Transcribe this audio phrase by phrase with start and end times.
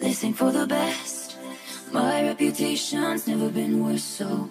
[0.00, 1.36] Sing for the best.
[1.92, 4.48] My reputation's never been worse, so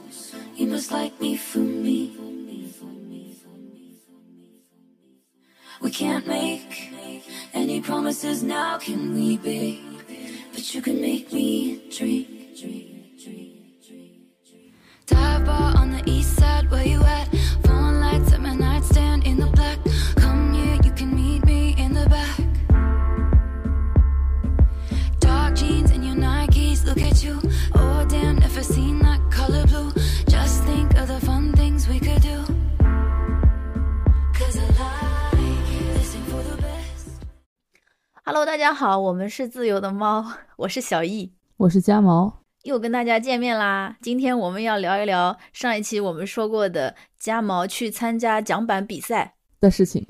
[0.55, 2.15] you must like me for me.
[5.81, 6.93] We can't make
[7.51, 10.01] any promises now, can we, babe?
[10.53, 12.27] But you can make me drink.
[15.07, 17.27] Dive bar on the east side, where you at?
[38.27, 40.25] Hello，大家好，我们是自由的猫，
[40.57, 43.95] 我是小易，我是家毛，又跟大家见面啦。
[44.01, 49.35] 今天我们要聊一聊上一期我们说过的家毛去参加桨板比赛。
[49.59, 50.03] 的事情。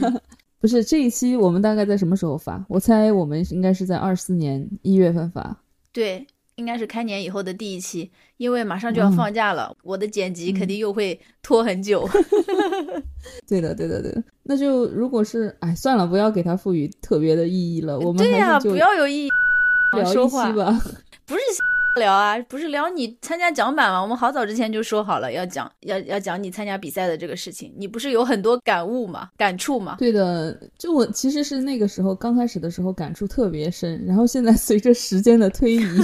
[0.60, 2.62] 不是这一期我们大概在什么时候发？
[2.68, 5.56] 我猜我们应该是在二四年一月份发。
[5.90, 6.26] 对，
[6.58, 12.06] 应该是开年以后的第一期，因为马上就要放假了，我的剪辑肯定又会拖很久。
[13.48, 14.22] 对的，对的，对的。
[14.42, 17.98] 那就如果是，哎，算了，不要给它赋予特别的意义了。
[17.98, 19.30] 我们对呀、不要有意义
[19.96, 20.82] 聊说话一期吧。
[21.26, 21.40] 不是
[21.98, 24.00] 聊啊，不是聊你参加奖板吗？
[24.00, 27.74] 我们好早之前就说好了要讲，要要讲你参加比赛的这个事情。
[27.76, 29.28] 你不是有很多感悟吗？
[29.36, 29.96] 感触吗？
[29.98, 35.82] 对的，就我其实是那个时候刚开始的时候感触特别深，然后现在随着时间的推移，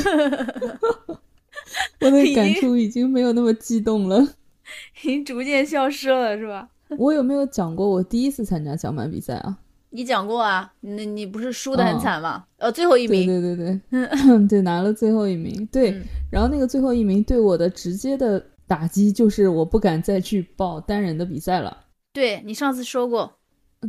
[2.00, 4.20] 我的感触已经没有那么激动了。
[5.02, 6.68] 已经逐渐消失了，是吧？
[6.98, 9.56] 我有没有讲过我第一次参加奖板比赛啊？
[9.96, 12.44] 你讲过啊，那你不是输的很惨吗？
[12.56, 13.28] 呃，最后一名。
[13.28, 15.64] 对对对对，对 拿了最后一名。
[15.70, 21.84] 对，嗯然后那个最后一名对我的直接的打击就是我不敢再去报单人的比赛了。
[22.12, 23.32] 对你上次说过，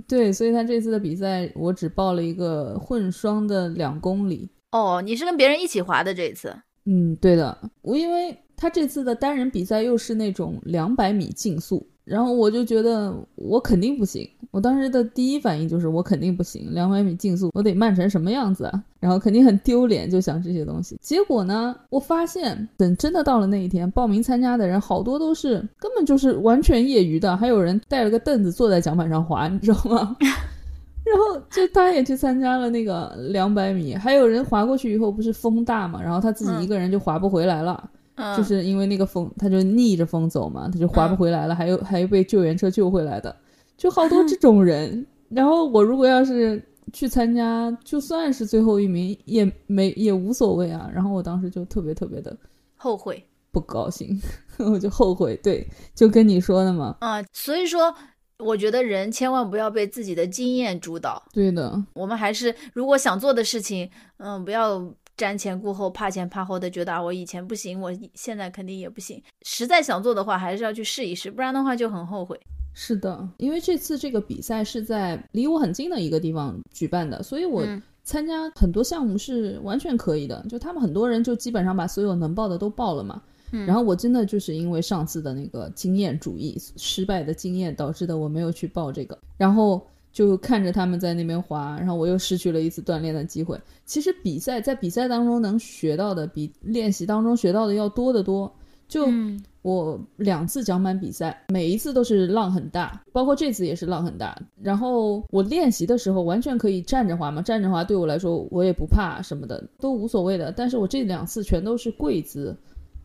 [0.08, 4.48] 对，所以他这次的比赛我只报了一个混双的两公里。
[4.74, 6.56] 哦，你是跟别人一起滑的这一次。
[6.86, 14.30] 嗯，对的，我因为他这次的单人比赛又是那种两百米竞速，然后我就觉得我肯定不行。
[14.52, 18.84] 我当时的第一反应就是我肯定不行，两百米竞速我得慢成什么样子啊？
[19.02, 20.98] 然后肯定很丢脸，就想这些东西。
[21.02, 30.16] 结果呢，我发现等真的到了那一天，报名参加的人好多都是根本就是完全业余的，还有人带了个凳子坐在桨板上滑，你知道吗？
[31.06, 37.90] 然后就他也去参加了那个两百米，还有人滑过去以后不是风大嘛，然后他自己一个人就滑不回来了，嗯，
[38.38, 43.36] 就是因为那个风，他就逆着风走嘛，他就滑不回来了，还有还有被救援车救回来的，
[43.78, 45.06] 就好多 这种人。
[45.30, 50.90] 然后我如果要是去参加，就算是最后一名也没也无所谓啊。
[50.94, 52.36] 然后我当时就特别特别的
[52.76, 53.22] 后悔
[53.52, 54.18] 不高兴，
[54.60, 57.94] 我就后悔，对，就跟你说的嘛，啊、所以说，
[58.38, 61.22] 我觉得人千万不要被自己的经验主导。
[61.34, 64.80] 对的，我们还是如果想做的事情，嗯，不要
[65.18, 69.22] 瞻前顾后、怕前怕后的，觉得啊，我以前不行，我现在肯定也不行。
[69.44, 72.40] 实在想做的话，还是要去试一试，不然的话就很后悔。
[72.74, 80.46] 是的，因为这次这个比赛是在离我很近的一个地方举办的，所以我嗯参加很多项目是完全可以的。
[80.50, 83.22] 就他们很多人就基本上把所有能报的都报了嘛。
[83.52, 93.60] 嗯然后我真的就是因为上次的那个经验主义失败的经验导致的，我没有去报这个，然后就看着他们在那边滑，然后我又失去了一次锻炼的机会。
[93.84, 98.50] 其实比赛在比赛当中能学到的比练习当中学到的要多得多。
[98.88, 104.40] 就嗯我两次桨板比赛，每一次都是浪很大，包括这次也是浪很大。
[104.62, 110.50] 然后我练习的时候完全可以站着滑嘛，站着滑对我来说我也不怕什么的，都无所谓的。
[110.50, 112.56] 但是我这两次全都是跪姿。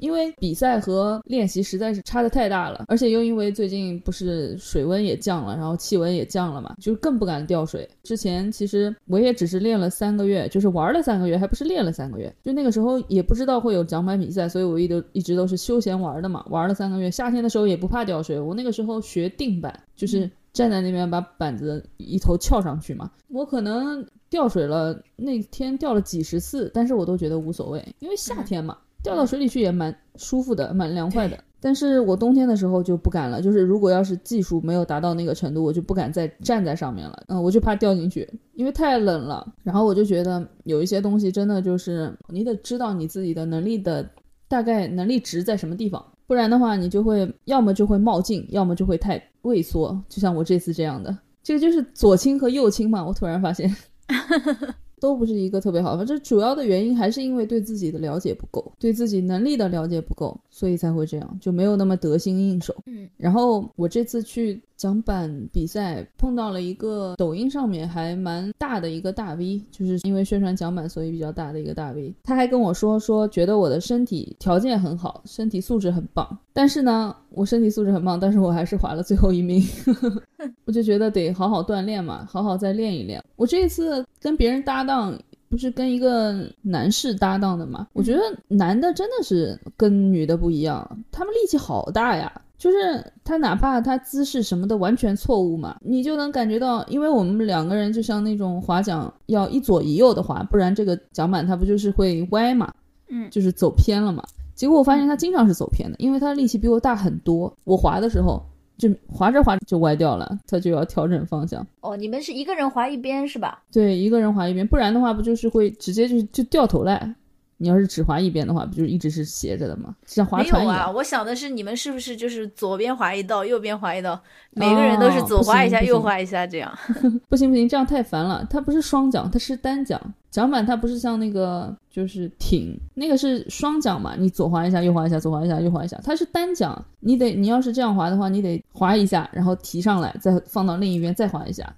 [0.01, 7.89] 因为比赛和练习实在是差的太大了，而且又因为最近不是水温也降了，然后气温也降了嘛，就更不敢掉水。
[8.03, 12.35] 之前其实我也只是练了三个月，就是玩了三个月，还不是练了三个月。
[12.43, 17.11] 就那个时候也不知道会有奖板比赛，所以我一直一直都是休闲玩的嘛，玩了三个月。
[17.11, 23.11] 夏天的时候也不怕掉水，我那个时候学定板，就是站在那边把板子一头翘上去嘛。
[23.29, 28.77] 我可能掉水了，那天掉了几十次，但是我都觉得无所谓，因为夏天嘛。
[29.03, 31.39] 掉到水里去也蛮舒服的，蛮凉快的。
[31.63, 37.23] 但是我冬天的时候就不敢了，就是如果要是技术没有达到那个程度，我就不敢再站在上面了。
[37.29, 39.47] 嗯，我就怕掉进去，因为太冷了。
[39.63, 44.09] 然后我就觉得有一些东西真的就是你得知道你自己的能力的
[44.49, 51.15] 大概能力值在什么地方，不然的话你就会要么就会冒进，要么就会太畏缩，就像我这次这样的。
[51.43, 53.71] 这个就是左倾和右倾嘛，我突然发现。
[55.01, 62.75] 都不是一个特别好的，这主要的原因还是因为对自己的了解不够，对自己能力的了解不够，所以才会这样，就没有那么得心应手。
[62.85, 72.15] 嗯，然后我这次去桨板比赛碰到了一个抖音上面还蛮大的一个大 V，就是因为宣传桨板所以比较大的一个大 V。
[72.25, 76.39] 他还跟我说说觉得我的身体条件很好，身体素质很棒。
[76.53, 79.65] 但是呢，我身体素质很棒，但是我还是滑了最后一名。
[80.67, 83.25] 我就觉得得好好锻炼嘛，好好再练一练。
[83.37, 85.19] 我这一次跟别人搭档。
[85.51, 87.89] 不是跟一个男士搭档的嘛？
[87.93, 92.33] 我觉得男的真的是跟女的不一样，他们力气好大呀。
[92.57, 102.73] 就是他哪怕他姿势什么的完全错误嘛，你就能感觉到，因为我们两个人就像那种划桨要一左一右的划，不然这个桨板它不就是会歪嘛，
[103.09, 104.23] 嗯，就是走偏了嘛。
[104.55, 108.41] 结果我发现他经常是走偏的，因为他力气比我大很多，我划的时候。
[108.81, 111.65] 就滑着滑着就歪掉了，他就要调整方向。
[111.83, 113.63] 哦，你们是一个人滑一边是吧？
[113.71, 117.15] 对，一个人滑一边，不然的话不就是会直接就就掉头来。
[117.63, 119.95] 你要是只划一边的话，不就一直是斜着的吗？
[120.07, 120.75] 像划船一样。
[120.75, 124.19] 没有啊，我想的是你们是不是就是左边划一道，右边划一道，
[124.53, 126.73] 每个人都是左划一下，右划一下这样？
[127.29, 128.47] 不行不行，这样太烦了。
[128.49, 130.01] 它不是双桨，它是单桨。
[130.31, 134.15] 桨板它不是像那个就是艇，那个是双桨嘛？
[134.17, 136.01] 你左划一下，右划一下，左划一下，右划一下。
[136.03, 141.75] 它是单桨，你得你要是这样划的话，你得划一下，然后提上来，再放到另一边，再划一下。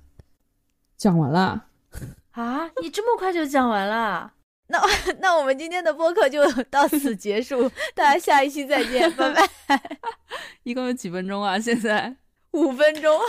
[0.96, 1.64] 讲完了。
[2.30, 4.30] 啊，你这么快就讲完了？
[4.72, 4.80] 那
[5.20, 9.98] 那我们今天的播客就到此 结束，大家下一期再见，拜拜。
[10.64, 11.58] 一共有几分钟啊？
[11.58, 12.16] 现在
[12.52, 13.20] 五分钟。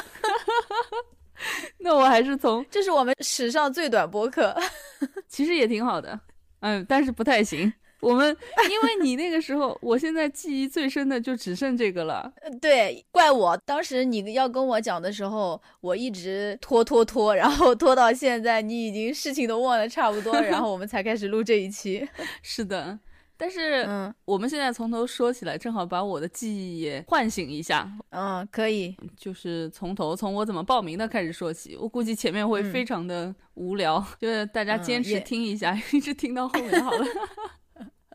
[1.80, 4.56] 那我还是从这是我们史上最短播客，
[5.28, 6.18] 其实也挺好的，
[6.62, 7.74] 嗯，但是不太行。
[8.04, 8.36] 我们
[8.70, 12.32] 因为你那个时候，我现在记忆最深的就只剩这个了。
[12.62, 22.08] 对，怪我当时你要跟我讲的时候，我一直拖拖拖，然后拖到现在，你已经事情都忘得差不多，然后我们才开始录这一期。
[22.44, 23.00] 是的，
[23.38, 27.90] 但是嗯，我们现在从头说起来，正好把我的记忆也唤醒一下。
[28.10, 31.78] 嗯，可以，就是从头从我怎么报名的开始说起。
[31.80, 37.06] 我估计前面会非常的无聊，就是大家坚持听一下， 一直听到后面好了。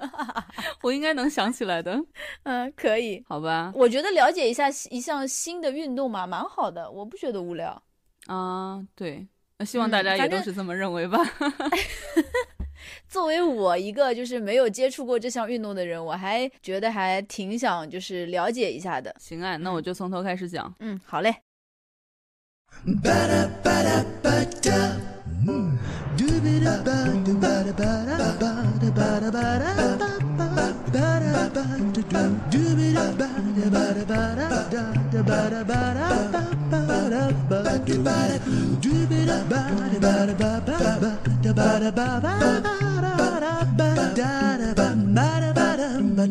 [0.82, 1.98] 我应该能想起来的，
[2.44, 3.72] 嗯，可以，好吧。
[3.74, 7.82] 我觉得了解一下一项新的运动嘛，蛮好的，我不觉得无聊。
[8.26, 9.26] 啊，对，
[9.58, 11.18] 那希望大家也都是这么认为吧。
[13.08, 19.14] 作为我一个就是没有接触过这项运动的人，我还觉得还挺想就是了解一下的。
[19.18, 20.72] 行啊，那我就从头开始讲。
[20.80, 21.34] 嗯，好嘞。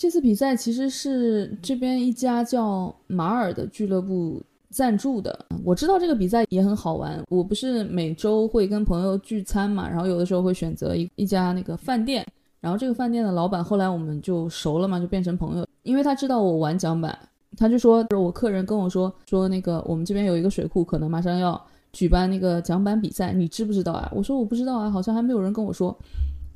[0.08, 5.44] 这次比赛其实是这边一家叫马尔的俱乐部赞助的。
[5.62, 7.22] 我知道这个比赛也很好玩。
[7.28, 12.26] 我不是每周会跟朋友聚餐嘛，然后有的时候会选择一一家那个饭店，
[12.58, 15.66] 然后这个饭店的老板后来我们就熟了嘛，就变成朋友。
[15.82, 17.14] 因为他知道我玩桨板，
[17.54, 21.62] 他就说，我客人跟我说说那个我们这边有一个水库，可能马上要
[21.92, 24.10] 举办那个桨板比赛，你知不知道啊？
[24.16, 25.94] 我说我不知道啊，好像还没有人跟我说。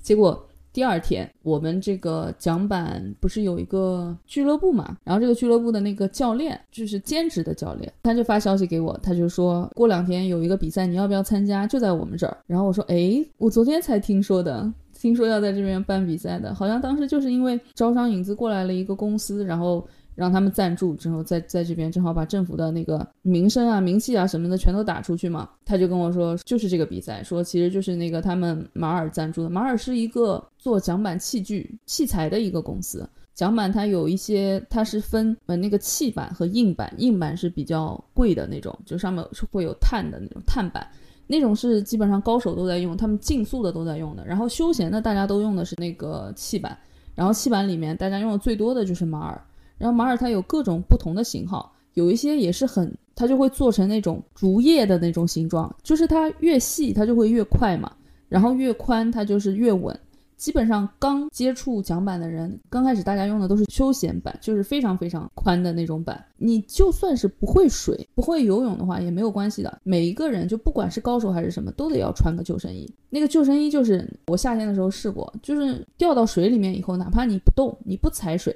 [0.03, 0.43] 结果。
[0.73, 4.97] 第二天，我们这个桨板不是有一个俱乐部嘛？
[5.05, 11.67] 然后这个俱乐部的那个教练就是兼职的教练，他就发消息给我，他就说过两天有一个比赛，你要不要参加？
[11.67, 12.37] 就在我们这儿。
[12.46, 19.87] 然后我说，哎，我昨天才听说的，听说要在这边办比赛的，好像当时就是因为招商引资过来了一个公司，然后。
[20.15, 25.49] 让他们赞助之后，在在这边正好把政府的那个名声啊、名气啊什么的全都打出去嘛。
[25.65, 29.49] 他就跟我说，就是这个比赛，说其实就是那个他们马尔赞助的。
[29.51, 33.09] 马尔是一个做桨板器具器材的一个公司。
[33.35, 40.87] 桨板它有一些，它是分呃那个气板和硬板，硬板是比较贵的那种，就上面是会有碳的那种碳板，
[41.27, 44.27] 那种是基本上高手都在用，他们竞速的都在用的。
[44.27, 46.77] 然后休闲的大家都用的是那个气板，
[47.15, 49.43] 然后气板里面大家用的最多的就是马尔。
[49.82, 57.91] 然后马尔它有各种不同的型号，有一些也是很，它就会做成那种竹叶的那种形状，就是它越细它就会越快嘛，
[58.29, 59.98] 然后越宽它就是越稳。
[60.36, 66.24] 基本上刚接触桨板的人，刚开始大家用的都是休闲板，就是非常非常宽的那种板。
[66.36, 69.81] 你就算是不会水、不会游泳的话也没有关系的。
[69.82, 72.89] 每一个人就不管是高手还是什么，都得要穿个救生衣。
[73.10, 78.53] 那个救生衣就是我夏天的时候试过，就是掉到水里面以后，哪怕你不动，你不踩水。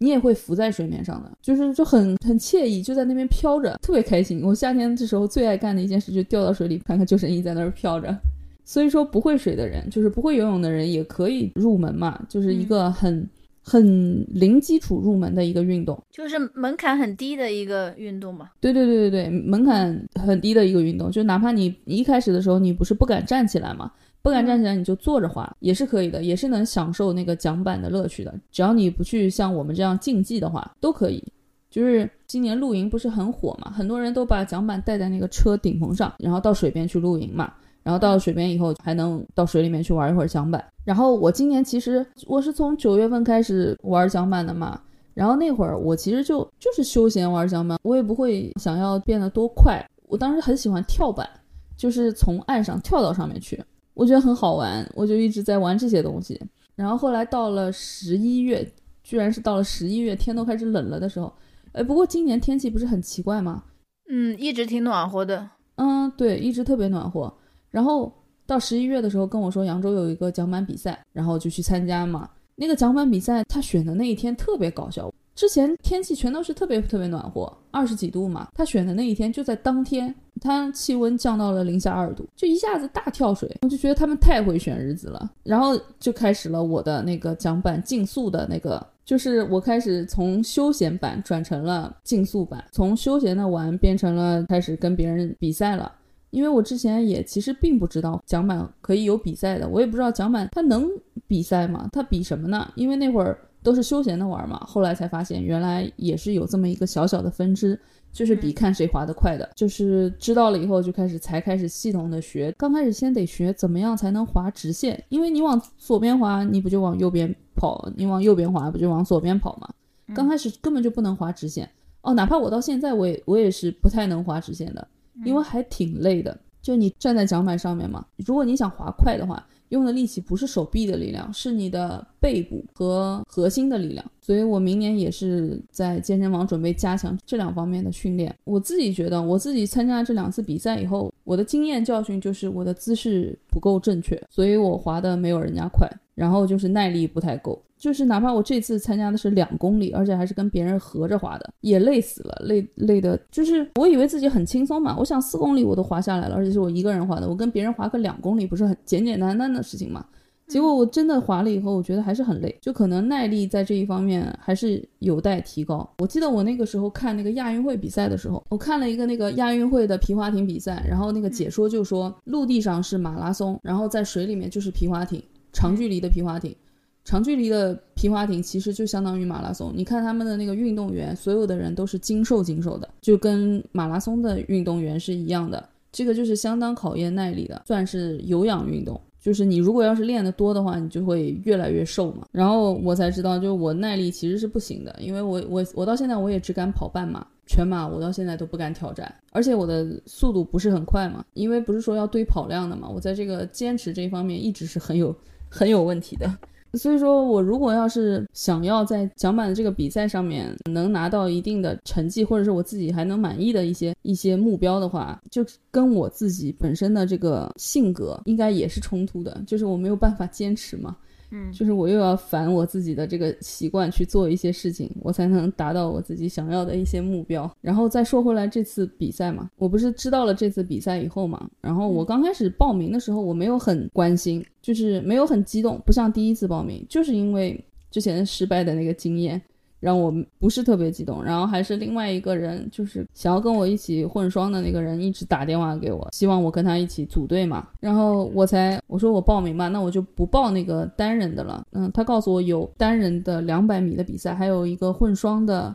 [0.00, 4.42] 你也会浮在水面上的，就是就很很惬意，就在那边飘着，特别开心。
[4.42, 8.16] 我夏天的时候最爱干的一件事，就掉到水里，看看救生衣在那儿飘着。
[8.64, 13.28] 所以说，不会水的人，就是不会游泳的人，也可以入门嘛，就是一个很
[13.62, 18.48] 很零基础入门的一个运动，就是门槛很低的一个运动嘛。
[18.60, 23.90] 对对对对对，门槛很低的一个运动，就哪怕你一开始的时候你不是不敢站起来嘛，
[24.22, 28.34] 不敢站起来你就坐着滑也是可以的，也是能享受那个桨板的乐趣的。
[28.50, 31.22] 只要你不去像我们这样竞技的话，都可以。
[31.70, 37.52] 就是今年露营不是很火嘛，很多人都把桨板带在那个车顶棚上，然后到水边去露营嘛。
[37.82, 40.62] 然后到了水边以后，还能到水里面去玩一会儿桨板。
[40.84, 44.80] 然后我今年其实我是从九月份开始玩桨板的嘛。
[45.14, 49.84] 然后那会儿我其实就就是休闲玩桨板，我也不会想要变得多快。
[50.08, 51.28] 我当时很喜欢跳板，
[51.76, 53.62] 就是从岸上跳到上面去，
[53.94, 56.40] 我觉得很好玩，我就一直在玩这些东西。
[56.74, 58.66] 然后后来到了十一月，
[59.02, 61.32] 居然是到了十一月，天都开始冷了的时候。
[61.72, 63.62] 哎，不过今年天气不是很奇怪吗？
[64.08, 65.48] 嗯，一直挺暖和的。
[65.76, 67.32] 嗯，对，一直特别暖和。
[67.70, 68.12] 然后
[68.46, 72.28] 到十一月的时候跟我说扬州有一个桨板比赛，然后就去参加嘛。
[72.56, 78.48] 那个桨板比赛他选的那一天特别搞笑，之前天气全都是特别特别暖和，二十几度嘛。
[78.54, 83.50] 他选的那一天就在当天，他气温降到了零下二度，就一下子大跳水。
[83.62, 85.30] 我就觉得他们太会选日子了。
[85.42, 95.90] 然后就开始了我的那个桨板竞速的那个，就是我开始从休闲版转成了竞速版，从休闲的玩变成了开始跟别人比赛了。
[96.30, 100.88] 因为我之前也其实并不知道桨板可以有比赛的，我也不知道桨板它能
[101.26, 101.88] 比赛吗？
[101.92, 102.70] 它比什么呢？
[102.76, 107.78] 因为那会儿都是休闲的玩嘛，后来才发现原来也是有这么一个小小的分支，
[108.12, 109.48] 就是比看谁滑得快的。
[109.54, 119.68] 就是知道了以后就开始才开始系统的学，刚开始先得学怎么样才能滑直线，因为你往左边滑你不就往右边跑，你往右边滑不就往左边跑吗？
[120.14, 121.68] 刚开始根本就不能滑直线
[122.02, 124.86] 哦，哪怕我到现在我也我也是不太能滑直线的。
[125.22, 128.02] 因为还挺累的，就你站在桨板上面嘛。
[128.24, 134.04] 如果你想滑快的话，用的力气不是手臂的力量，是你的背部和核心的力量。
[134.20, 138.32] 所以我明年也是在健身房准备加强这两方面的训练。
[138.44, 145.88] 我自己觉得，我自己参加这两次比赛以后，我的经验教训就是我的姿势不够正确，所以我滑的没有人家快，
[146.20, 147.58] 然后就是耐力不太够。
[147.78, 153.18] 就是哪怕我这次参加的是两公里，而且还是跟别人合着滑的，也累死了，累累的。
[153.30, 160.04] 就是我以为自己很轻松嘛，我想四公里我都滑下来了，而且是我一个人滑的，我跟别人滑个两公里不是很简简单单的事情嘛？
[160.46, 165.88] 结果我真的滑了以后，我觉得还是很累，就可能耐力在这一方面还是有待提高。
[166.00, 175.22] 我记得我那个时候看那个亚运会比赛的时候，我看了一个那个亚运会的皮划艇比赛，然后那个解说就说，陆地上是马拉松，然后在水里面就是皮划艇，
[175.52, 176.54] 长距离的皮划艇。
[177.02, 185.66] 长距离的皮划艇其实就相当于马拉松，你看他们的那个运动员，所有的人都是精瘦精瘦的，就跟马拉松的运动员是一样的。
[185.90, 189.00] 这个就是相当考验耐力的，算是有氧运动。
[189.18, 192.26] 就是你如果要是练得多的话，你就会越来越瘦嘛。
[192.32, 205.14] 然后我才知道，就我耐力其实是不行的，因为我我我到现在我也只敢跑半马，全马我到现在都不敢挑战，而且我的速度不是很快嘛，因为不是说要堆跑量的嘛，我在这个坚持这一方面一直是很有
[205.50, 206.32] 很有问题的。
[206.74, 220.96] 所以说我如果要是想要在桨板的这个比赛上面能拿到一定的成绩，或者是我自己还能满意的一些一些目标的话，就跟我自己本身的这个性格应该也是冲突的，就是我没有办法坚持嘛。
[221.30, 227.50] 嗯，就是我又要反我自己的这个习惯去做一些事情，我才能达到我自己想要的一些目标。
[227.60, 239.40] 然后再说回来，这次比赛嘛，我不是知道了这次比赛以后嘛，然后我刚开始报名的时候，我没有很关心，就是没有很激动，不像第一次报名，就是因为之前失败的那个经验。
[239.80, 247.66] 让我不是特别激动，然后还是另外一个人，就是想要跟我一起混双的那个人，一直打电话给我，希望我跟他一起组队嘛。
[247.80, 251.64] 然后我才我说我报名吧，那我就不报那个单人的了。
[251.72, 255.74] 嗯，他告诉我有单人的两百米的比赛，还有一个混双的，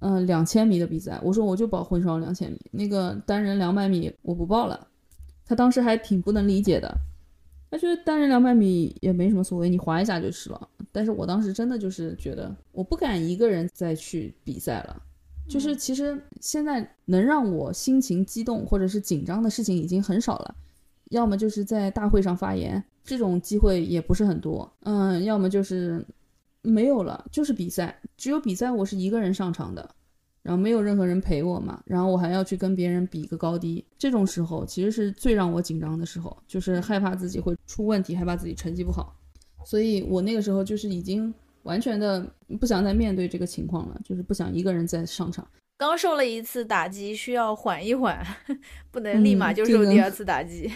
[0.00, 1.20] 嗯，两千米的比赛。
[1.22, 4.86] 我说我就报混双两千米，那个单人两百米我不报了。
[5.46, 6.92] 他当时还挺不能理解的。
[7.70, 10.68] 他觉得单人两百米也没什么所谓，你滑一下就是了。
[10.92, 15.02] 但是我当时真的就是觉得，我不敢一个人再去比赛了。
[15.48, 20.54] 就是其实现在能让我心情激动或者是紧张的事情已经很少了，
[21.10, 24.68] 要么就是在大会上发言，这种机会也不是很多。
[24.80, 26.04] 嗯，要么就是
[26.62, 29.88] 没有了，就是比赛，只有比赛我是一个人上场的。
[30.46, 39.12] 然后没有任何人陪我嘛，然后我还要去跟别人比一个高低，这种时候其实是最让我紧张的时候，就是害怕自己会出问题，害怕自己成绩不好，
[39.64, 41.34] 所以我那个时候就是已经
[41.64, 42.24] 完全的
[42.60, 45.44] 不想再面对这个情况了，就是不想一个人再上场。
[45.78, 48.24] 刚受了一次打击，需要缓一缓，
[48.92, 50.70] 不能立马就受第二次打击。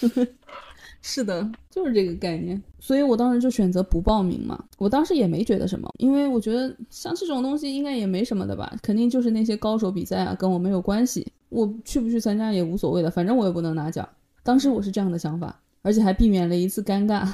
[1.10, 2.62] 是的，就是这个概念。
[2.78, 4.62] 所以我当时就选择不报名嘛。
[4.76, 11.26] 我当时也没觉得什么，因为我觉得像这种东西应该也没什么的吧，肯定就是那些高手比赛啊，跟我没有关系。
[11.48, 14.06] 我去不去参加也无所谓的，反正我也不能拿奖。
[14.42, 17.26] 当时我是这样的想法，而且还避免了一次尴尬。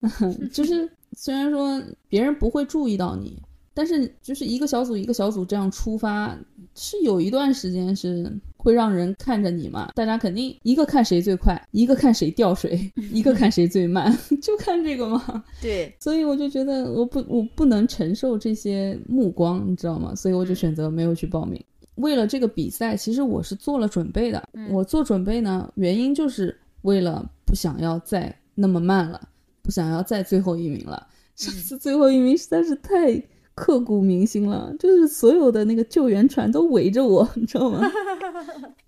[0.52, 0.86] 就是
[1.16, 3.40] 虽然说别人不会注意到你，
[3.72, 6.36] 但是就是一个小组一个小组这样出发，
[6.74, 8.30] 是有一段时间是
[8.62, 9.90] 会让人看着你嘛。
[9.94, 15.44] 大家肯定一个看谁最快，一个看谁掉水， 一个看谁最慢， 就看这个嘛。
[15.60, 20.14] 对，所以我就觉得我不我不能承受这些目光，你知道吗？
[20.14, 21.60] 所以我就选择没有去报名。
[21.96, 24.48] 为了这个比赛，其实我是做了准备的。
[24.70, 29.28] 我做准备呢，原因就是为了不想要再那么慢了。
[29.64, 33.14] 不想要再最后一名了，上次 最后一名实在是太
[33.54, 37.80] 刻骨铭心了，就是所有的那个救援船都围着我， 你知道吗？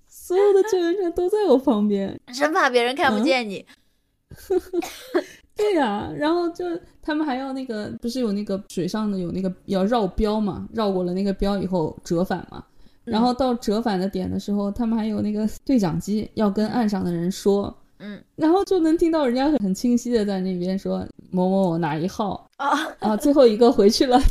[0.09, 3.65] 所有的救援船都在我旁边，生怕别人看不见你。
[5.55, 6.65] 对呀，然后就
[7.01, 10.69] 他们还要那个，不是有那个水上的有那个要绕标嘛？
[10.73, 12.65] 绕过了那个标以后折返嘛？
[13.05, 17.77] 然后到折返的点的时候，他们还有那个对讲机要跟岸上的人说。
[18.07, 24.21] 嗯，然后就能听到人家很很清晰的在那边说某某某哪一号啊啊，最后一个回去了。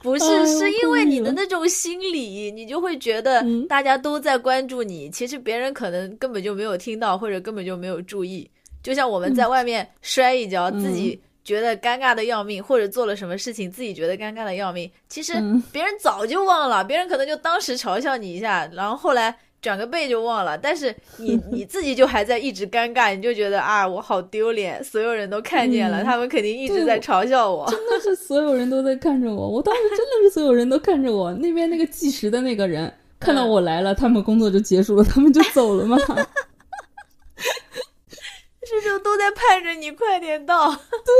[0.00, 8.48] 不是，是因为你的那种心理，你就会觉得大家都在关注你，其实别人可能根本就没有听到，或者根本就没有注意。
[8.82, 15.34] 就像我们在外面摔一跤，自己觉得尴尬的要命，或者做了什么事情自己觉得尴尬的要命，其实
[15.70, 19.36] 别人早就忘了，别人可能就当时嘲笑你一下，然后后来。
[19.60, 27.68] 转个背就忘了，但是你 你自己就还在一直尴尬，你就觉得啊，我好丢脸，所有人都看见了，他们肯定一直在嘲笑我。
[27.70, 31.32] 真的是所有人都在看着我，我当时真的是所有人都看着我。
[31.34, 35.96] 那边那个计时的那个人看到我来了，他们工作就结束了，他们就走了嘛。
[38.68, 40.70] 这就都在盼着你快点到。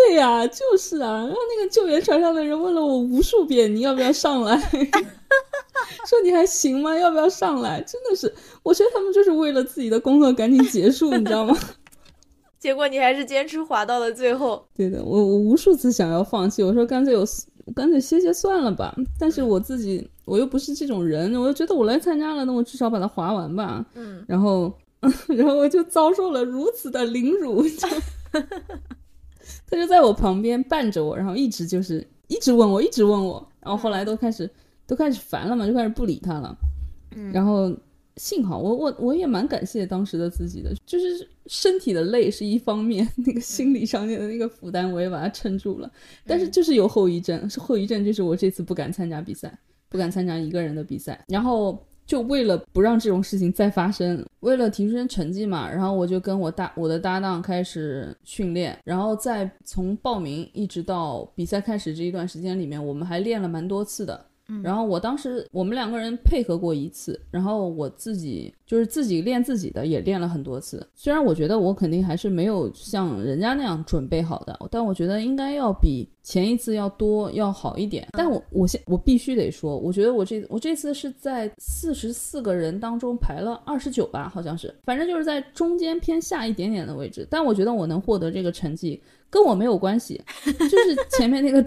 [0.08, 1.24] 对呀，就是啊。
[1.24, 4.56] 然后那个救援船上的人问了我无数遍，你要不要上来？
[6.06, 6.96] 说你还行吗？
[6.96, 7.80] 要不要上来？
[7.82, 11.56] 真的是，我觉得他们就是为了自己的工作赶紧结束，你知道吗？
[12.58, 14.66] 结果你还是坚持滑到了最后。
[14.76, 17.24] 对的，我我无数次想要放弃，我说干脆有
[17.74, 18.94] 干脆歇歇算了吧。
[19.18, 23.84] 但是我自己我又不是这种人，我就觉得我来参加了，那我至少把它滑完吧。
[23.94, 24.72] 嗯，然后。
[25.28, 27.62] 然后我就遭受了如此的凌辱，
[29.70, 34.50] 他就在我旁边伴着我，然后一直就是一直问我，一直问我，然后后来都开始
[34.86, 36.58] 都开始烦了嘛，就开始不理他了。
[37.14, 37.72] 嗯然后
[38.16, 45.88] 幸好我我我也蛮感谢当时的自己的，就是身体的累是一方面，那个心理上面的那个负担我也把它撑住了。
[46.26, 49.56] 但是就是有后遗症，是后遗症，就是我这次不敢参加比赛，
[49.88, 51.82] 不敢参加一个人的比赛，然后。
[52.08, 64.24] 就为了不让这种事情再发生，为了提升成绩嘛，然后我就跟我搭我的搭档开始训练，然后在从报名一直到比赛开始这一段时间里面，我们还练了蛮多次的。
[64.62, 70.86] 然后我当时我们两个人配合过一次，然后我自己就是自己练自己的，也练了很多次。
[70.94, 78.08] 虽然我觉得我肯定还是没有像人家那样准备好的，但我觉得应该要比前一次要多要好一点。
[78.12, 87.26] 但我我现我必须得说，我觉得我这我这次是在四十四个人当中排了二十九吧，好像是，反正就是在中间偏下一点点的位置。
[87.30, 91.62] 但我觉得我能获得这个成绩跟我没有关系，就是前面那个。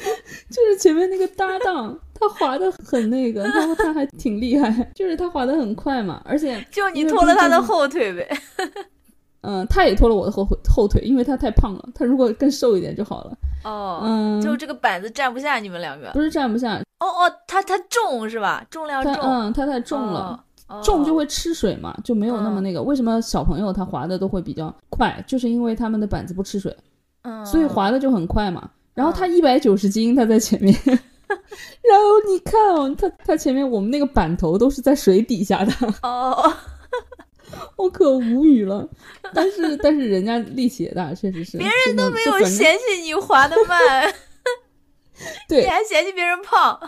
[0.50, 8.28] 就是前面那个搭档，他滑的很那个，他他还挺厉害，就是他滑的很快嘛，而且 就你拖了他的后腿呗。
[9.42, 13.32] 嗯，他也拖了我的后后腿，因为他太胖了，他如果更瘦一点就好了。
[13.64, 16.76] 哦，嗯，就这个板子站不下你们两个，不是站不下。
[16.98, 18.62] 哦哦，他他重是吧？
[18.68, 20.44] 重量重，嗯，他太重了，
[20.84, 22.82] 重就会吃水嘛，就没有那么那个。
[22.82, 25.24] 为什么小朋友他滑的都会比较快？
[25.26, 26.76] 就是因为他们的板子不吃水，
[27.22, 28.68] 嗯，所以滑的就很快嘛。
[28.94, 30.74] 然后他一百九十斤，他在前面。
[30.84, 35.72] 然后你看哦，他他前面我们那个板头都是在水底下的。
[36.02, 36.52] 哦，
[37.76, 38.88] 我可无语了。
[39.32, 41.56] 但是 但是人家力气也大，确实是。
[41.56, 44.12] 别人都没有嫌弃你滑的慢，
[45.48, 46.78] 对，你还嫌弃别人胖。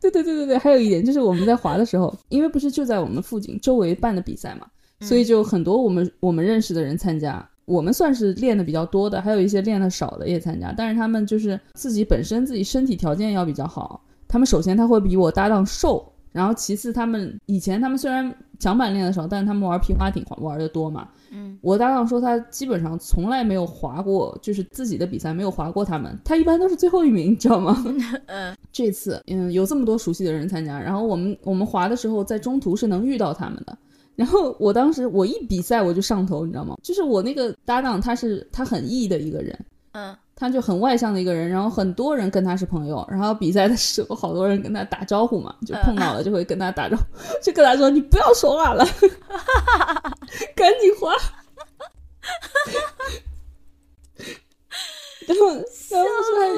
[0.00, 4.66] 对对对对对，还有一点就是我们在滑的时候，因为不是就在我们附近周围办的比赛嘛，
[5.00, 7.48] 所以就很多我们我们认识的人参加。
[7.64, 14.02] 我们算是练的比较多的，还有一些练的少的也参加，但是他们就是自己本身自己身体条件要比较好。
[14.28, 21.08] 他们首先他会比我搭档瘦，然后其次他们以前他们虽然桨板练的少，但是他们玩皮划艇玩的多嘛。
[21.30, 27.84] 嗯，我搭档说他基本上从来没有划过，就是自己的比赛没有划过他们，他一般都是最后一名，你知道吗？
[28.26, 33.76] 嗯，这次嗯有这么多熟悉的人参加，然后我们我们划的时候在中途是能遇到他们的。
[34.14, 36.76] 然后我当时我一比赛我就上头，你知道吗？
[36.82, 39.58] 就是我那个搭档他是他很 E 的一个人，
[39.92, 47.02] 嗯，他就很外向的一个人，然后很多人跟他是朋友，然后比赛的时候好多人跟他打招呼嘛，就碰到了就会跟他打招呼，
[47.42, 48.84] 就跟他说你不要说话了，
[50.54, 51.14] 赶紧滑。
[55.26, 55.64] 然后，然后
[56.22, 56.48] 是还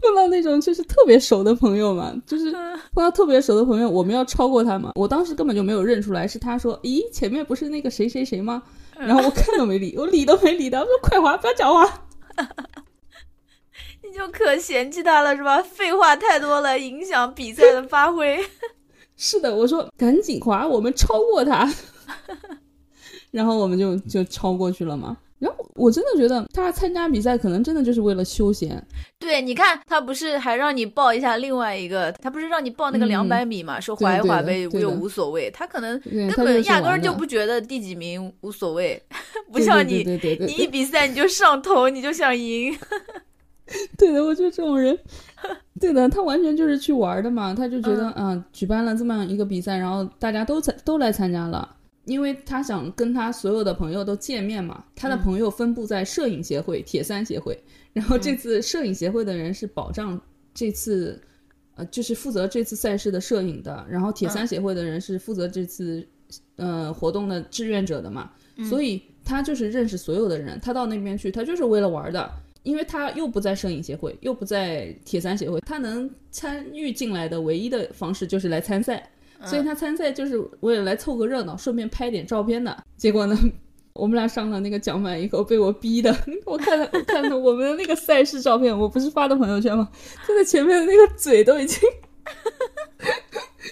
[0.00, 2.50] 碰到那种就是特别熟的朋友嘛，就是
[2.92, 4.92] 碰到特别熟的朋友，我们要超过他嘛。
[4.94, 8.62] 我当时根本就没有认出来，是他说：“咦，前面不是那个谁谁谁吗？”
[8.98, 12.06] 然后我看都没理，我理都没理他，我说：“快滑，不要讲话。
[14.02, 15.62] ”你就可嫌弃他了是吧？
[15.62, 18.38] 废话太多了，影响比赛的发挥。
[19.16, 21.72] 是的，我说赶紧滑，我们超过他。
[23.30, 25.16] 然后我们就就超过去了嘛。
[25.40, 28.80] 然后我真的觉得他参加比赛可能真的就是为了休闲。
[29.18, 33.80] 对，你看他不是还让你报一下另外一个，他不是让你报那个两百米嘛？
[33.80, 35.50] 说滑一滑呗，又无所谓。
[35.50, 39.02] 他可能根本压根就不觉得第几名无所谓，
[39.50, 40.04] 不像你，
[40.40, 42.76] 你一比赛你就上头，你就想赢。
[43.96, 44.98] 对的，我觉得这种人，
[45.80, 47.54] 对的，他完全就是去玩的嘛。
[47.54, 51.76] 他就觉得，嗯，举办了这么样一个比赛，然后大家都参都来参加了。
[52.04, 57.56] 因为他想跟他所有的朋友都见面嘛，他的朋友分布在摄影协会、铁三协会，
[57.92, 60.20] 然后这次摄影协会的人是保障
[60.54, 61.20] 这次，
[61.76, 66.04] 呃，就是负责这次赛事的摄影的，然后铁三协会的人是负责这次，
[66.56, 68.30] 呃，活动的志愿者的嘛，
[68.68, 72.28] 所以他就是认识所有的人，他到那边去，他就是为了玩的，
[72.62, 79.08] 因为他又不在摄影协会，又不在铁三协会，他能参与进来的唯一的方式就是来参赛。
[79.44, 82.84] 所以他参赛就是为了来凑个热闹，顺便拍点照片的。
[82.96, 83.36] 结果呢，
[83.94, 86.14] 我们俩上了那个奖板以后，被我逼的。
[86.46, 89.90] 我看了看了我们的那个赛事照片，我不是发的朋友圈吗？
[90.26, 91.78] 他在前面的那个嘴都已经，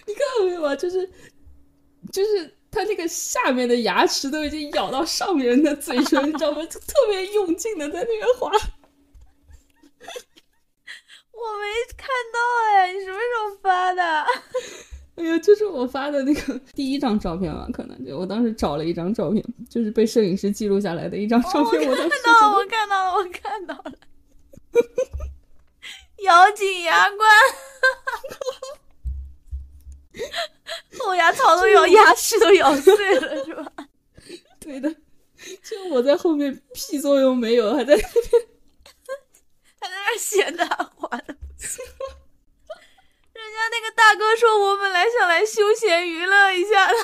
[0.07, 0.74] 你看到没有啊？
[0.76, 1.09] 就是
[2.12, 6.62] 就是他那个下面的牙齿都已经咬到上面的嘴唇，你知道吗？
[6.66, 8.50] 就特别用劲的在那边滑。
[11.33, 12.38] 我没看到
[12.74, 14.26] 哎，你什么时候发的？
[15.18, 21.90] 哎呀，就是我发的那个第一张照片吧，可能就我当时找了一张照片，就是被摄影师记录下来的一张照片。
[21.90, 23.92] 我看到了，我看到了，我看到了，
[26.22, 27.28] 咬紧牙关，
[31.00, 33.72] 后牙槽都咬，牙齿都咬碎了，是吧？
[34.61, 34.88] 对的，
[35.62, 38.48] 就我在后面屁作用没有，还在那边，
[39.81, 41.35] 还在那闲的滑的。
[41.35, 41.37] 人
[43.59, 46.94] 家那个大哥说：“我本来想来休闲娱乐一下的，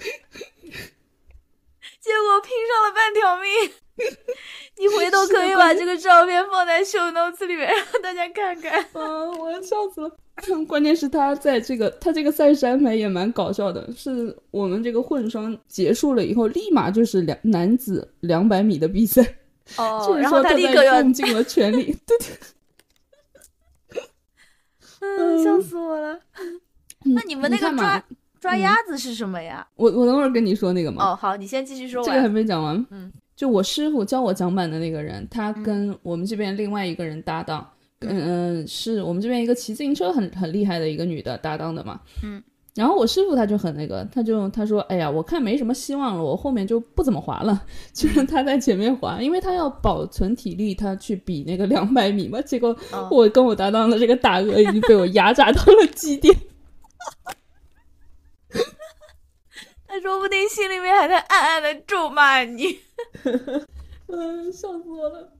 [2.00, 3.72] 结果拼上了半条命。
[4.78, 8.78] 你回头可以把这个照片放在秀 notes 里面，让大家看看。
[8.92, 10.10] 啊，我要笑死了！
[10.66, 19.22] 关键是他在这个他这个赛事安排也蛮搞笑的，是我们这个混双结束了以后，立马就是两男子两百米的比赛。
[19.78, 22.26] 哦，然后他立刻用尽了全力，对对。”
[25.00, 26.18] 嗯，笑死我了。
[27.04, 28.02] 那你们那个抓
[28.40, 29.66] 抓鸭子是什么呀？
[29.76, 31.12] 我我等会儿跟你说那个嘛。
[31.12, 32.02] 哦，好，你先继续说。
[32.02, 32.84] 这个还没讲完。
[32.90, 37.68] 嗯，就我师傅教我讲板的那个人，他跟我们这边另外一个人搭档，
[38.00, 42.00] 嗯嗯，是我们这边一个骑自行车很很厉害的一个女的搭档的嘛。
[42.22, 42.42] 嗯。
[42.76, 52.38] 然后我师傅他就很那个，他就他说：“哎呀，我看没什么希望了，我后面就不怎么滑了， 就是他在前面滑，因为他要保存体力，他去比那个两百米嘛。
[52.42, 52.76] 结果
[53.10, 56.36] 我跟我搭档的这个大鹅已经被我压榨到了极点，
[59.88, 62.78] 他说不定心里面还在暗暗的咒骂你。
[64.08, 65.32] 嗯，笑死我了。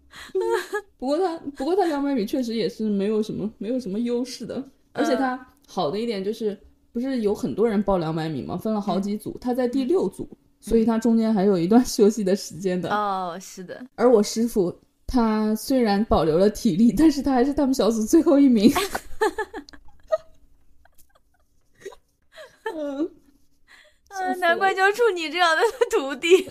[0.99, 6.59] 不过他不过他两百米确实也是没有什么没有什么优势的，而且他好的一点就是。
[6.97, 8.57] 不是有很多人报两百米吗？
[8.57, 10.27] 分了好几组，他在第六组，
[10.61, 12.89] 所以他中间还有一段 休息的时间的。
[12.89, 13.87] 哦，是的。
[13.97, 14.75] 而我师傅
[15.07, 18.73] 他虽然保留了体力，但是他还是他们小组最后一名。
[22.75, 23.11] 嗯，
[24.41, 26.49] 难怪教出你这样的 徒弟。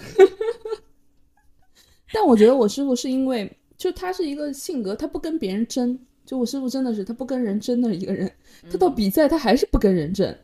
[2.14, 6.00] 但我觉得我师傅是因为，就他是一个性格，他不跟别人争。
[6.26, 8.32] 就我师傅真的是他不跟人争的一个人，
[8.72, 10.36] 他到比赛他还是不跟人争，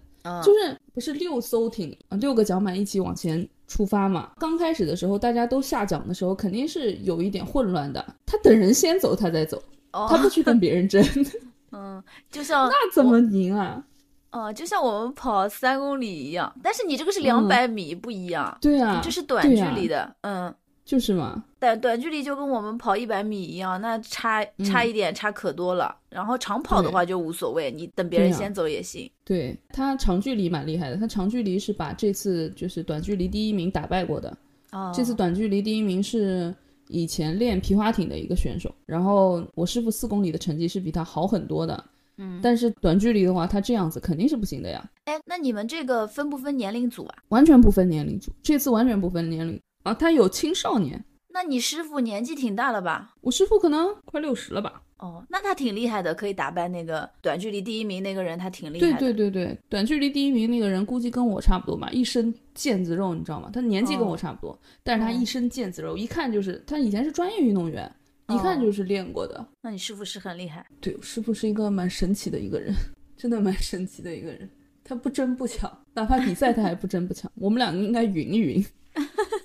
[0.43, 4.31] 就是不是六艘艇啊，六个桨板一起往前出发嘛。
[4.37, 11.03] 刚开始的时候大家都下桨的时候肯定是有一点混乱的，他等人先走他再走，他不去跟别人争。
[11.71, 13.83] 嗯，就像那怎么赢啊？
[14.31, 20.53] 哦，就像我们跑三公里一样，但是你这个是两百米不一样，对啊，这是短距离的，嗯。
[20.91, 21.41] 就是嘛。
[21.57, 25.95] 短短距离就跟我们跑一百米一样，那差差一点差可多了。
[26.09, 29.09] 然后长跑的话就无所谓，你等别人先走也行。
[29.23, 34.37] 对他长距离蛮厉害的，他长距离是把这次就是短距离第一名打败过的。
[34.73, 36.53] 哦，这次短距离第一名是
[36.89, 38.69] 以前练皮划艇的一个选手。
[38.85, 41.81] 然后我师傅四公里的成绩是比他好很多的。
[42.17, 44.83] 嗯，但是短距离的话，他这样子肯定是不行的呀。
[45.05, 47.15] 哎，那你们这个分不分年龄组啊？
[47.29, 51.03] 完全不分年龄组，这次完全不分年龄啊，他有青少年。
[51.33, 53.13] 那你师傅年纪挺大了吧？
[53.21, 54.81] 我师傅可能快六十了吧。
[54.97, 58.99] 哦，那他挺厉害的，可以打败那个短距离第一名那个人，他挺厉害的。
[58.99, 63.49] 对对对对，短距离第一名那个人估计跟我差不多嘛，一身腱子肉，你知道吗？
[63.51, 67.91] 他年纪跟我差不多，但是他一身腱子肉，一看就是他以前是专业运动员，
[68.27, 69.43] 一看就是练过的。
[69.63, 70.63] 那你师傅是很厉害。
[70.79, 72.71] 对，我师傅是一个蛮神奇的一个人，
[73.17, 74.47] 真的蛮神奇的一个人。
[74.83, 77.31] 他不争不抢，哪怕比赛他还不争不抢。
[77.35, 78.63] 我们两个应该匀一匀。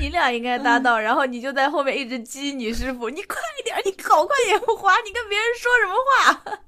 [0.00, 6.60] 你俩应该搭档，然后你就在后面一直激你师傅，你快点，你好快点滑，你跟别人说什么话？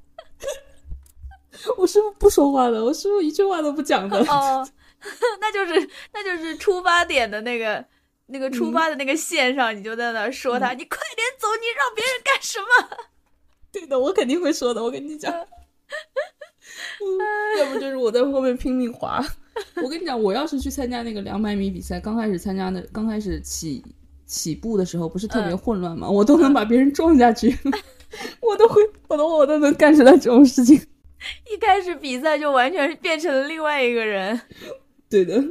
[1.76, 4.18] 我师傅不说话的，我师傅一句话都不讲的。
[4.26, 4.66] 哦，
[5.40, 7.84] 那就是那就是出发点的那个
[8.26, 12.98] 那个出发的那个线上，你就在那说他，你快点走，你让别人干什么？
[13.72, 15.32] 对的，我肯定会说的，我跟你讲。
[17.58, 19.22] 要不就是我在后面拼命滑。
[19.82, 23.84] 我跟你讲，我要是去参加那个两百米比赛，刚开始参加的，刚开始起
[24.26, 26.08] 起步的时候，不是特别混乱吗？
[26.08, 27.56] 我都能把别人撞下去，
[28.40, 30.80] 我都会，我都我都能干出来这种事情。
[31.52, 34.40] 一开始比赛就完全变成了另外一个人。
[35.08, 35.44] 对的，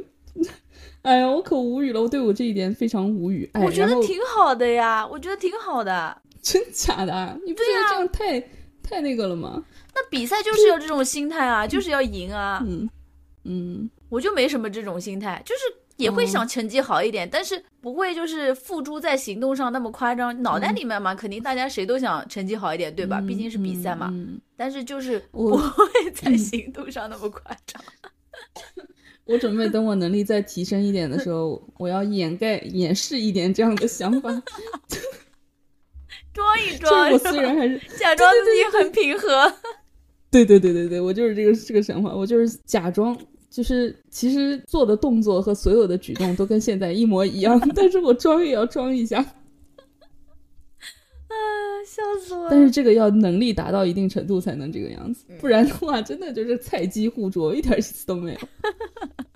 [1.02, 3.48] 哎呀，我可无语了，我对我这一点非常无语。
[3.54, 6.16] 我觉得挺好的呀，我觉得挺好的。
[6.42, 7.40] 真假的？
[7.46, 8.40] 你不觉得这样太
[8.82, 9.62] 太那个了吗？
[9.94, 12.60] 那比赛就是要这种心态啊，就是要赢啊。
[12.66, 12.90] 嗯。
[13.44, 15.60] 嗯，我就没什么这种心态，就是
[15.96, 20.42] 也会想成绩好一点，但是不会就是付诸在行动上那么夸张。
[20.42, 23.20] 脑袋里面嘛，肯定大家谁都想成绩好一点，对吧？
[23.20, 24.12] 毕竟是比赛嘛。
[24.56, 27.82] 但是就是不会在行动上那么夸张。
[29.24, 34.30] 我准备等我能力再提升一点的时候， 我要掩盖、掩饰一点这样的想法，
[36.32, 37.10] 装一装。
[37.10, 39.52] 我虽然还是假装自己很平和。
[40.30, 43.16] 对对对对对，我就是这个这个想法，我就是假装。
[43.52, 49.26] 就是其实做的动作和所有的举动都跟现在一模一样， 但是我装也要装一下， 啊，
[51.86, 52.48] 笑死我！
[52.48, 58.38] 但是这个要能力达到一定程度才能这个样子，不然的话真的就是菜鸡互啄，一点意思都没有。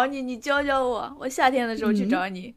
[0.00, 1.14] 找你，你教教我。
[1.18, 2.54] 我夏天的时候去找你。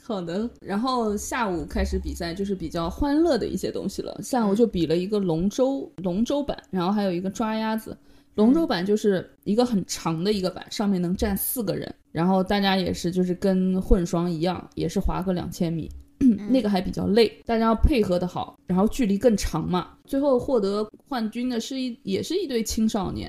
[0.00, 0.48] 好的。
[0.60, 4.16] 然后下午开始比赛，就是比较欢乐的一些东西了。
[4.22, 7.96] 下午就比了一个龙舟，龙舟板，然后还有一个抓鸭子。
[8.36, 11.92] 龙舟板就是一个很长的一个板，上面能站四个人。
[12.12, 15.90] 然后大家也是，就是跟混双一样，也是划个两千米，
[16.48, 19.90] 那个还比较累，大家要配合的好，然后距离更长嘛。
[20.04, 23.28] 最后获得冠军的是一，也是一对青少年。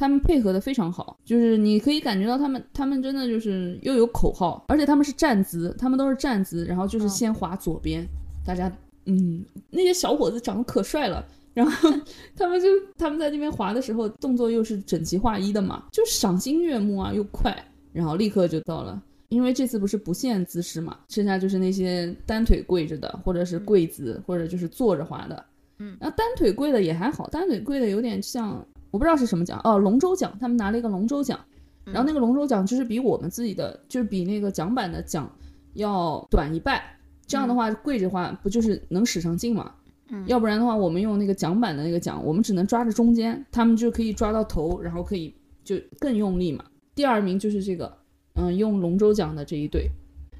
[0.00, 8.02] 他们配合的非常好，就是你可以感觉到他们，他们真的就是又有口号，而且他们是站姿，他们都是站姿，然后就是先滑左边，
[8.42, 11.90] 大家，嗯，那些小伙子长得可帅了，然后
[12.34, 17.54] 他们就他们在那边滑的时候，动作又是整齐划一的嘛，就赏心悦目啊，又快，
[17.92, 25.44] 然后立刻就到了，因为这次不是不限姿势嘛，剩下就是那些单腿跪着的，或者是跪姿，或者就是坐着滑的，
[25.78, 28.66] 嗯，然后单腿跪的也还好，单腿跪的有点像。
[28.90, 31.38] 我不知道是什么奖哦，龙舟奖，他们拿了一个龙舟奖，
[31.84, 35.30] 然后那个龙舟奖就是比我们自己的，就是比那个桨板的奖
[35.74, 36.82] 要短一半，
[37.26, 39.72] 这样的话跪着话不就是能使上劲嘛？
[40.08, 46.64] 嗯，要不然的话，我们用那个桨板的那个桨，我们只能抓着中间，他们就可以抓到头，然后可以就更用力嘛。
[46.96, 47.96] 第二名就是这个，
[48.34, 49.88] 嗯，用龙舟奖的这一队，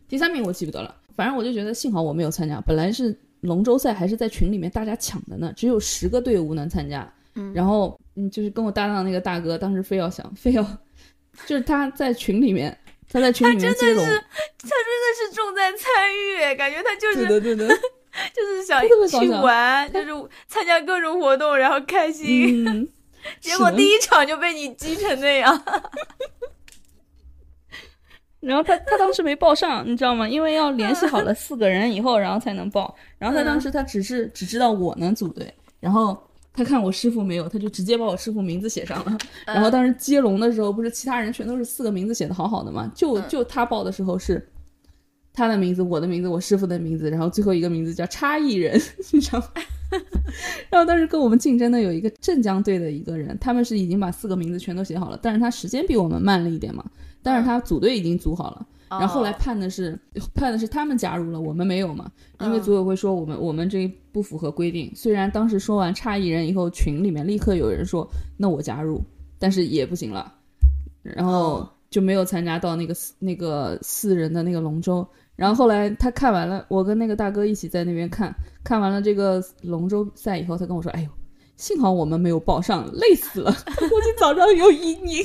[0.09, 7.11] 第三名我记不得了，反正我就觉得幸好我没有参加，本来是龙舟赛还是在群里面大家抢的呢，只有十个队伍能参加。
[7.35, 10.63] 嗯然后嗯，就是跟我搭档那个大哥，当时非要想，非要，
[11.47, 12.77] 就是他在群里面，
[13.09, 17.69] 他在群里面接龙，他真的是重在参与，感觉他就是对的对的，
[18.35, 22.67] 就是想去玩，就是参加各种活动，然后开心。
[22.67, 22.89] 嗯，
[23.41, 25.63] 结果第一场就被你激成那样。
[28.41, 30.27] 然后他他当时没报上，你知道吗？
[30.27, 32.97] 因为要联系好了四个人以后，然后才能报。
[33.19, 36.19] 然后他当时他只是只知道我能组队，然后
[36.63, 39.19] 他看我师傅没有，他就直接把我师傅名字写上了。
[39.47, 44.47] 然后当时接龙的时候，不是其他人全都是四个名字写的好好的嘛，就就他报的时候是
[45.33, 48.79] 他的名字、我的名字、我师傅的名字，然后最后一个名字叫差异人，
[49.11, 49.47] 你知道吗？
[50.69, 56.85] 然后当时跟我们竞争的有一个镇江队的一个人，他们是已经把四个名字全都写好了，但是他时间比我们慢了一点嘛，
[57.23, 58.67] 但是他组队已经组好了。
[58.91, 59.97] 然后后来判的是
[60.35, 62.11] 判的是他们加入了，我们没有嘛？
[62.41, 64.91] 因为组委会说我们我们这不符合规定。
[64.97, 69.01] 虽然当时说完差一人以后，群里面立刻有人说那我加入，
[69.39, 70.35] 但是也不行了，
[71.03, 75.07] 然后就没有参加到那个四那个四人的那个龙舟。
[75.37, 81.09] 然后后来他看完了，我跟那个大哥一起在那边看，看完了这个龙舟赛以后，他跟我说：“哎呦，
[81.57, 85.25] 幸好我们没有报上，累死了， 估计早上有阴影。”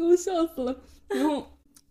[0.00, 0.76] 给我笑死了。
[1.08, 1.46] 然后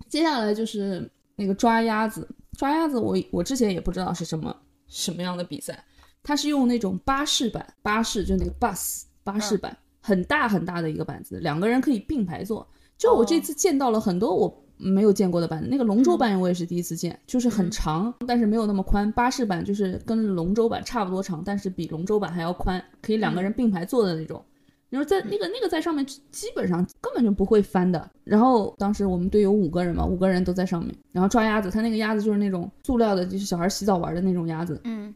[0.07, 4.55] 接下来就是那个抓鸭子，抓鸭子我我之前也不知道是什么
[4.87, 5.83] 什么样的比赛，
[6.23, 12.67] 它是用那种巴士板，巴士就那个 bus 巴士板，很大很大的一个板子，两个人可以并排坐。
[12.97, 19.09] 就我这次见到了很多我没有见过的板子，那个龙舟板我也是第一次见，就是很长，但是没有那么宽。
[19.13, 24.43] 巴士板就是跟龙舟板差不多长，但是比龙舟板还要宽，可以两个人并排坐的那种。
[24.89, 28.09] 然后在那个那个在上面基本上根本就不会翻的。
[28.23, 34.81] 然后当时我们队有五个人嘛，五个人都在上面，然后抓鸭子，他那个鸭子就是那种塑料的，就是小孩洗澡玩的那种鸭子。
[34.83, 35.13] 嗯，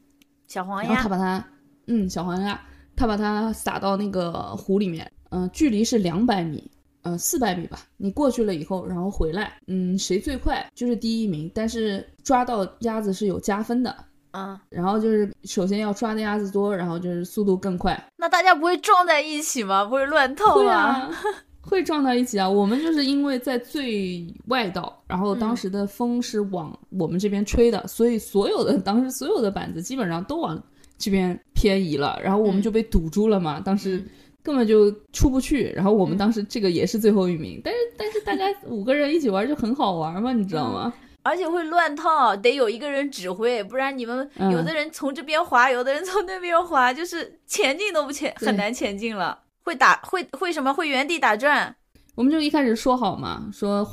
[0.48, 1.48] 小黄鸭然后他，把它，
[1.88, 2.62] 嗯，小黄鸭，
[2.96, 6.70] 他把它撒到那个湖里面，嗯、距离是两百米，
[7.02, 7.80] 呃，四百米吧。
[7.98, 11.52] 你过去了以后，然后回来，嗯，谁最快就是第一名。
[11.54, 13.96] 但是抓到鸭子是有加分的，
[14.34, 17.98] 嗯，然后就是首先要抓的鸭子多，然后就是速度更快。
[18.18, 19.86] 那大家不会撞在一起吗？
[19.86, 20.64] 不会乱套吗？
[20.64, 21.12] 会啊，
[21.62, 22.50] 会撞到一起啊。
[22.50, 30.62] 我们就是因为在最外道，然后当时的风是往我们这边吹的，所以所有的当时所有的板子基本上都往
[30.98, 33.60] 这边偏移了，然后我们就被堵住了嘛。
[33.60, 34.04] 当时
[34.42, 40.92] 根本就出不去，然后我们当时这个也是最后一名，但是但是大家五个人一起玩就很好玩嘛，你知道吗？
[41.24, 49.40] 而且会乱套，得有一个人指挥，不然你们嗯有的人从这边滑，有的人从那边滑，就是前进都不前，很难前进了。
[49.64, 50.74] 会打会会什么？
[50.74, 51.74] 会原地打转。
[52.16, 53.88] 我们就一开始说好嘛，说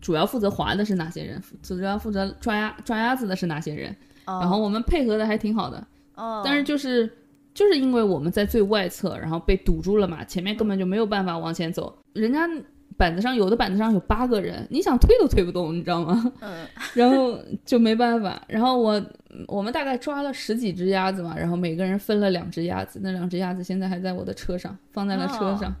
[0.00, 3.90] 主要负责滑的是哪些人，主要负责抓鸭抓鸭子的是哪些人，
[4.26, 5.84] 哦然后我们配合的还挺好的。
[6.14, 7.10] 哦，但是就是
[7.52, 11.98] 就是因为我们在最外侧，然后被堵住了嘛，前面根本就没有办法往前走。
[12.12, 12.48] 人家
[12.96, 16.32] 板子上有的板子上有八个人，你想推都推不动，你知道吗？
[16.40, 18.40] 嗯 然后就没办法。
[18.48, 19.00] 然后我
[19.46, 25.74] 我们大概抓了十几只鸭子嘛，然后每个人分了两只鸭子，那两只鸭子现在还在我的车上，放在了车上，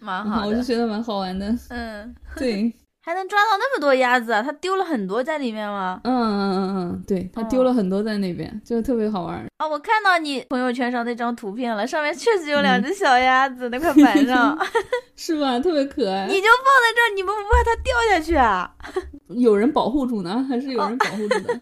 [0.00, 0.48] 蛮好的。
[0.48, 1.54] 我就觉得蛮好玩的。
[1.68, 2.72] 嗯， 对，
[3.04, 4.40] 还能抓到那么多鸭子啊？
[4.42, 6.00] 他丢了很多在里面吗？
[6.04, 9.44] 嗯嗯嗯嗯，对，他丢了很多在那边，就特别好玩。
[9.58, 14.56] 啊，我看到你朋友圈上那张图片了，上面确实有两只小鸭子，那块板上
[15.16, 15.58] 是吧？
[15.58, 16.26] 特别可爱。
[16.28, 18.72] 你就放在这儿，你们不怕它掉下去啊？
[19.28, 21.60] 有人保护住呢，还是有人保护住的。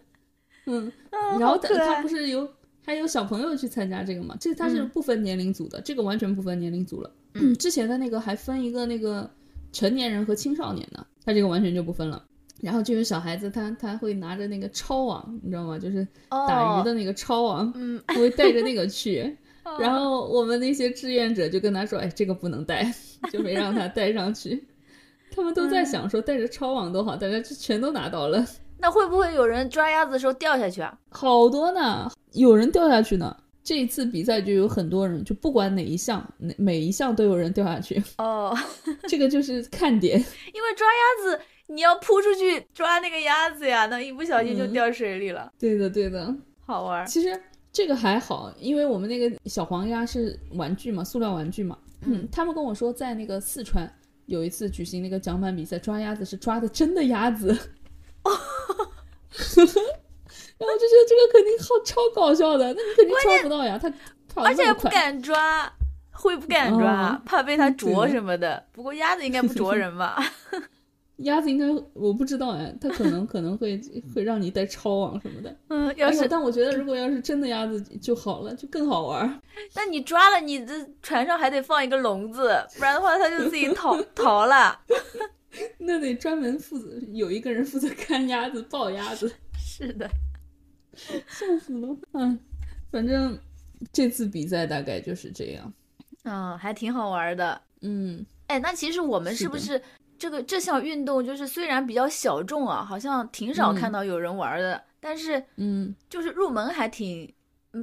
[0.67, 2.47] 嗯，嗯然后他他不是有
[2.85, 4.35] 还有小朋友去参加这个吗？
[4.39, 7.09] 这他是嗯不分年龄组的，这个完全不分年龄组了。
[7.33, 9.27] 嗯， 之前的那个还分一个那个
[9.71, 12.23] 成年人和青少年的，他这个完全就不分了。
[12.61, 15.79] 然后就有小孩子他他会拿着那个抄网，你知道吗？
[15.79, 19.35] 就是打鱼的那个抄网，哦嗯，他会带着那个去。
[19.63, 22.91] 哦然后我们那些志愿者就跟他说：“哎，这个不能带，
[23.31, 24.63] 就没让他带上去。
[25.33, 28.43] ”他们都在想说带着抄网多好，大家就全都拿到了。
[28.79, 30.97] 那会不会有人抓鸭子的时候掉下去啊？
[31.09, 33.35] 好多呢，有人掉下去呢。
[33.63, 38.55] 这一次比赛就有很多人，就不管哪一项，哪每一项都有人掉下去，哦，
[39.07, 40.17] 这个就是看点。
[40.53, 46.35] 因为抓鸭子，你要扑出去抓那个鸭子呀，那一不小心就嗯掉水里了，对的，对的。
[46.65, 47.05] 好玩儿。
[47.05, 47.39] 其实
[47.71, 51.77] 这个还好，因为我们那个小黄鸭是玩具嘛，塑料玩具嘛。
[52.03, 53.87] 嗯，他们跟我说，在那个四川
[54.25, 57.55] 有一次举行那个桨板比赛，抓鸭子是抓的真的鸭子。
[60.61, 63.89] 然后就觉得这个肯定好超搞笑的，那你肯定抓不到呀，他
[64.33, 64.71] 跑而且。
[64.75, 65.71] 不敢抓，
[66.11, 68.63] 会不敢抓，哦怕被他啄什么的。
[68.71, 70.23] 不过鸭子应该不啄人吧？
[71.17, 73.79] 鸭子应该我不知道哎，它可能 可能会
[74.15, 75.55] 会让你带抄网什么的。
[75.69, 79.41] 嗯，要是，但我觉得如果要是真的鸭子就好了，就更好玩。
[79.75, 84.79] 那你抓了，你这船上还得放一个笼子，不然的话它就自己逃逃了。
[85.77, 89.31] 那得专门负责有一个人负责看鸭子、抱鸭子。
[89.59, 90.09] 是的，
[91.27, 91.95] 笑死了。
[92.13, 92.37] 嗯，
[92.91, 93.37] 反正
[93.91, 95.73] 这次比赛大概就是这样。
[96.23, 97.61] 嗯，还挺好玩的。
[97.81, 99.81] 嗯，哎，那其实我们是不是
[100.19, 107.33] 这个这项运动就是虽然比较小众啊，好像挺少看到有人玩的，但是嗯，就是入门还挺，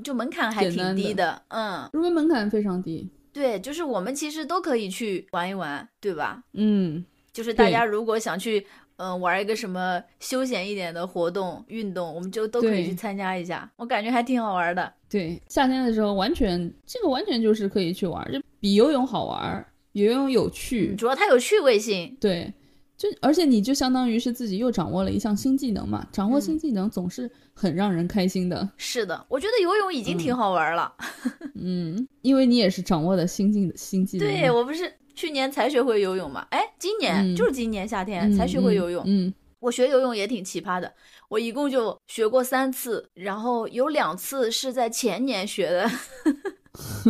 [0.04, 1.42] 就门槛还挺低的。
[1.48, 3.11] 嗯，入门门槛非常低。
[3.32, 6.42] 对，就是我们其实都可以去玩一玩，对吧？
[6.52, 8.66] 嗯，就是大家如果想去
[8.99, 13.68] 嗯玩一个什么休闲一点的活动运动，我们就都可以去参加一下。
[13.76, 14.92] 我感觉还挺好玩的。
[15.09, 19.66] 对，夏天的时候完全这个完全就是可以去玩，就比游泳好玩。
[19.92, 22.16] 游泳有趣，主要它有趣味性。
[22.20, 22.53] 对，
[22.96, 26.07] 就而且你就相当于是自己又掌握了一项新技能嘛。
[26.12, 28.68] 掌握新技能总是很让人开心的。
[28.76, 30.92] 是的，我觉得游泳已经挺好玩了。
[31.61, 34.28] 嗯，因为你也是掌握的新技新技能。
[34.28, 36.46] 对我不是去年才学会游泳嘛？
[36.50, 39.02] 哎，今年就是今年夏天才学会游泳。
[39.04, 40.94] 嗯，我学游泳也挺奇葩的，
[41.28, 45.90] 我一共就学过三次，然后有两次是在前年学的，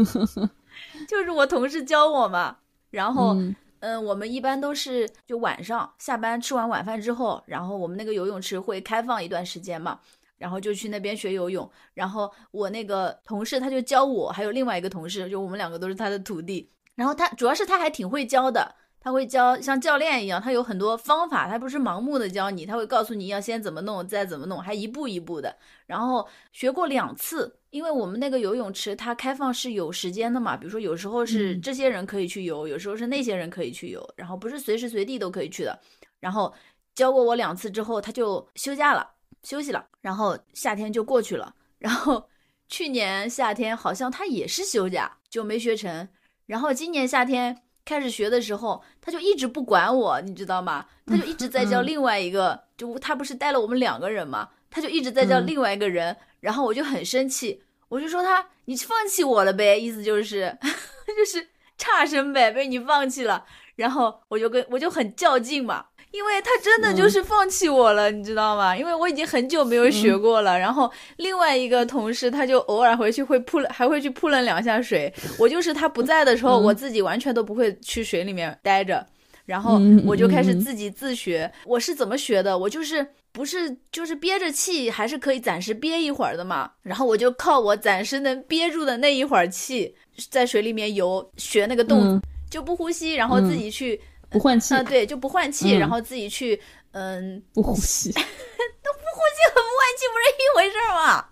[1.06, 2.56] 就是我同事教我嘛。
[2.92, 3.36] 然后，
[3.80, 10.00] 嗯，我们一般都是就晚上下班吃完晚饭之后，然后我们那个游泳池会开放一段时间嘛，
[10.38, 11.70] 然后就去那边学游泳。
[11.92, 16.70] 然后我那个同事他就教我，还有另外一个同事，就我们两个都是他的徒弟。
[16.98, 18.74] 然后他主要是他还挺会教的。
[19.00, 25.56] 他会教像教练一样，他有很多方法，他不是盲目的教你，他会告诉你要先怎么弄，再怎么弄，还一步一步的。
[25.86, 35.78] 然后学过两次，因为我们那个游泳池它开放是有时间的嘛，比如说有时候是这些人可以去游，有时候是那些人可以去游，然后不是随时随地都可以去的。
[36.18, 36.52] 然后
[36.96, 39.08] 教过我两次之后，他就休假了，
[39.44, 41.54] 休息了，然后夏天就过去了。
[41.78, 42.28] 然后
[42.68, 46.08] 去年夏天好像他也是休假，就没学成。
[46.48, 47.62] 然后今年夏天。
[47.84, 50.84] 开始学的时候，他就一直不管我，你知道吗？
[51.06, 60.54] 他就一直在教另外一个，就他不是带了我们两个人嘛，他就一直在教另外一个人，然后我就很生气，我就说他，你放弃我了呗，意思就是
[61.16, 63.46] 就是差生呗，被你放弃了，
[63.76, 65.86] 然后我就跟我就很较劲嘛。
[66.18, 68.76] 因为他真的就是放弃我了，你知道吗？
[68.76, 70.58] 因为我已经很久没有学过了。
[70.58, 75.12] 然后另外一个同事，他就偶尔回去会扑了，还会去扑棱两下水。
[75.38, 79.06] 我就是他不在的时候，我自己完全都不会去水里面待着。
[79.46, 81.48] 然后我就开始自己自学。
[81.64, 82.58] 我是怎么学的？
[82.58, 86.68] 我就是不是就是憋着气，还是可以暂时憋一会儿的嘛。
[86.82, 89.94] 然后我就靠我暂时能憋住的那一会儿气，
[90.28, 94.00] 在水里面游，学那个动就不呼吸，然后自己去。
[94.30, 96.60] 不换气啊，对，就不换气，然后自己去，
[96.92, 101.28] 嗯，不呼吸， 都不呼吸和不换气不是一回事吗？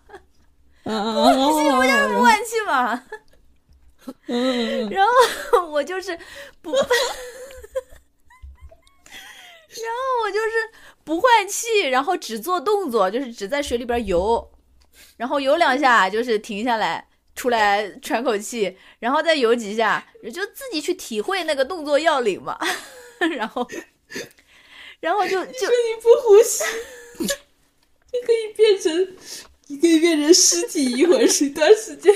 [0.83, 0.91] 不
[1.35, 3.03] 呼吸不就是不换气吗？
[4.29, 6.17] 嗯，然后我就是
[6.63, 6.85] 不， 然
[9.93, 10.51] 后我就是
[11.05, 14.49] 不换气，然后只做动作，就是只在水里边游，
[15.17, 17.09] 然后游两下就是停下来。
[17.37, 22.59] 出来喘口气，然后再游几下，就自己去体会那个动作要领嘛。
[23.37, 23.69] 然后，
[25.01, 26.65] 然后就就你不呼吸，
[27.19, 29.17] 你可以变成，
[29.69, 32.13] 你可以变成尸体一会儿是一段时间。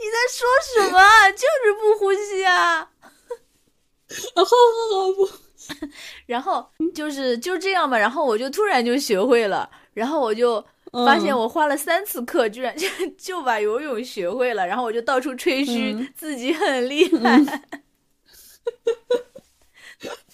[0.00, 1.30] 你在说什么？
[1.32, 2.78] 就是不呼吸啊！
[2.78, 2.90] 啊，
[4.34, 4.46] 好好
[5.02, 5.28] 好不。
[6.26, 7.98] 然后就是就这样吧。
[7.98, 10.64] 然后我就突然就学会了，然后我就。
[10.92, 12.86] 发现我花了三次课，居然 就
[13.16, 17.38] 就把游泳学会了，然后我就到处吹嘘自己很厉害，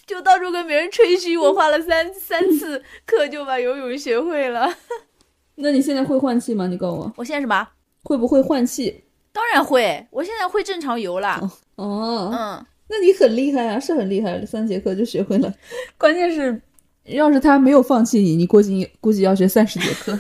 [0.07, 4.73] 就到处跟别人吹嘘我花了三三次课就把游泳学会了。
[5.57, 6.67] 那你现在会换气吗？
[6.67, 7.67] 你告诉我，我现在什么？
[8.03, 9.03] 会不会换气？
[9.33, 11.41] 当然会，我现在会正常游了。
[11.77, 15.53] 哦，嗯，那你很厉害啊，是很厉害，三节课就学会了。
[15.99, 16.61] 关键是。
[17.09, 20.17] 要是他没有放弃你，你估计估计要学三十节课。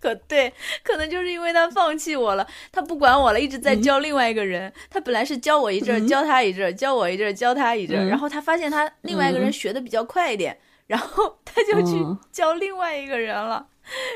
[0.00, 4.72] 可对，可能就是因为他放弃我了，他不管我了，一直在教另外一个人。
[4.88, 8.08] 他本来是教我一阵，教他一阵，教我一阵，教他一阵。
[8.08, 11.92] 然后他发现他另外一个人学的比较快一点，然后他就去
[12.32, 13.66] 教另外一个人了。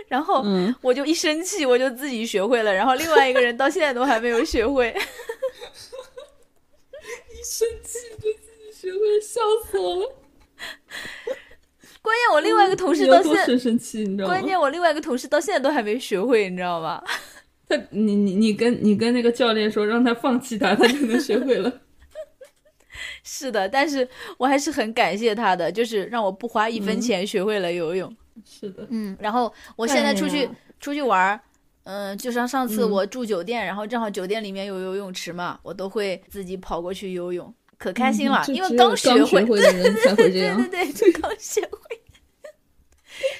[0.08, 0.44] 然后
[0.80, 2.72] 我就一生气，我就自己学会了。
[2.72, 4.94] 然后另外一个人到现在都还没有学会。
[7.30, 10.14] 一生气就自己学会，笑死我了。
[12.04, 14.34] 关键我另外一个同事到现在，生气，你知道吗？
[14.34, 17.02] 关键我另外一个同事到现在都还没学会，你知道吗？
[17.66, 21.70] 他，你你你跟你跟那个教练说，让他放弃他，他就能学会了。
[23.22, 28.14] 是 是的，但是我还是很感谢他的，就是让我不花一分钱学会了游泳。
[28.44, 30.50] 是的，嗯，然后我现在出去、哎
[30.80, 31.40] 出去玩儿，
[31.84, 37.54] 嗯、就像上次嗯我住酒店，然后正好酒店里面有游泳池嘛，我都会自己跑过去游泳，
[37.84, 40.56] 可开心了，因为刚学会的人才会这样。
[40.70, 42.00] 对对对，刚学会，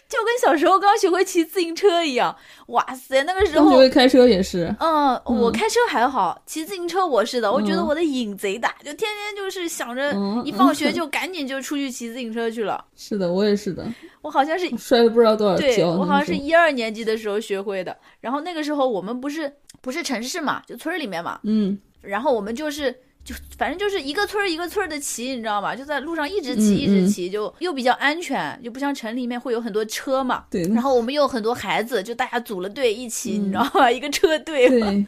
[0.07, 2.37] 就跟小时候刚学会骑自行车一样。
[2.67, 12.85] 哇塞，那个时刚学候会开车也是，嗯，我嗯开车还好，骑自行车我是的，我觉得嗯我的瘾贼大，就天天就是想着嗯一放 学就赶紧就出去骑自行车去了。
[12.95, 13.87] 是的，我也是的，
[14.21, 15.89] 我好像是 摔了不知道多少对跤。
[15.89, 25.75] 我好像是一二年级的时候学会的，然后那个时候我们不是不是城市嘛，就村里面嘛，嗯，然后我们就是就反正就是一个村儿一个村儿的骑，你知道吗？
[25.75, 30.45] 就在路上一直骑一直骑，就又比较安全，就不像城里面会有很多车嘛。
[30.51, 33.89] 对然后我们又有很多孩子，就大家组了队一起，嗯你知道吗？
[33.91, 34.69] 一个车队。
[34.69, 35.07] 对，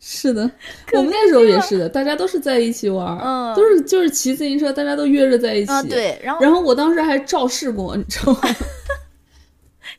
[0.00, 0.50] 是的，
[0.92, 5.70] 我们那时候也是的，大家都是在一起玩儿，嗯都是就是骑自行车，大家都约着在一起。
[5.70, 5.80] 啊，。
[5.84, 8.40] 对，然后然后我当时还肇事过，你知道吗？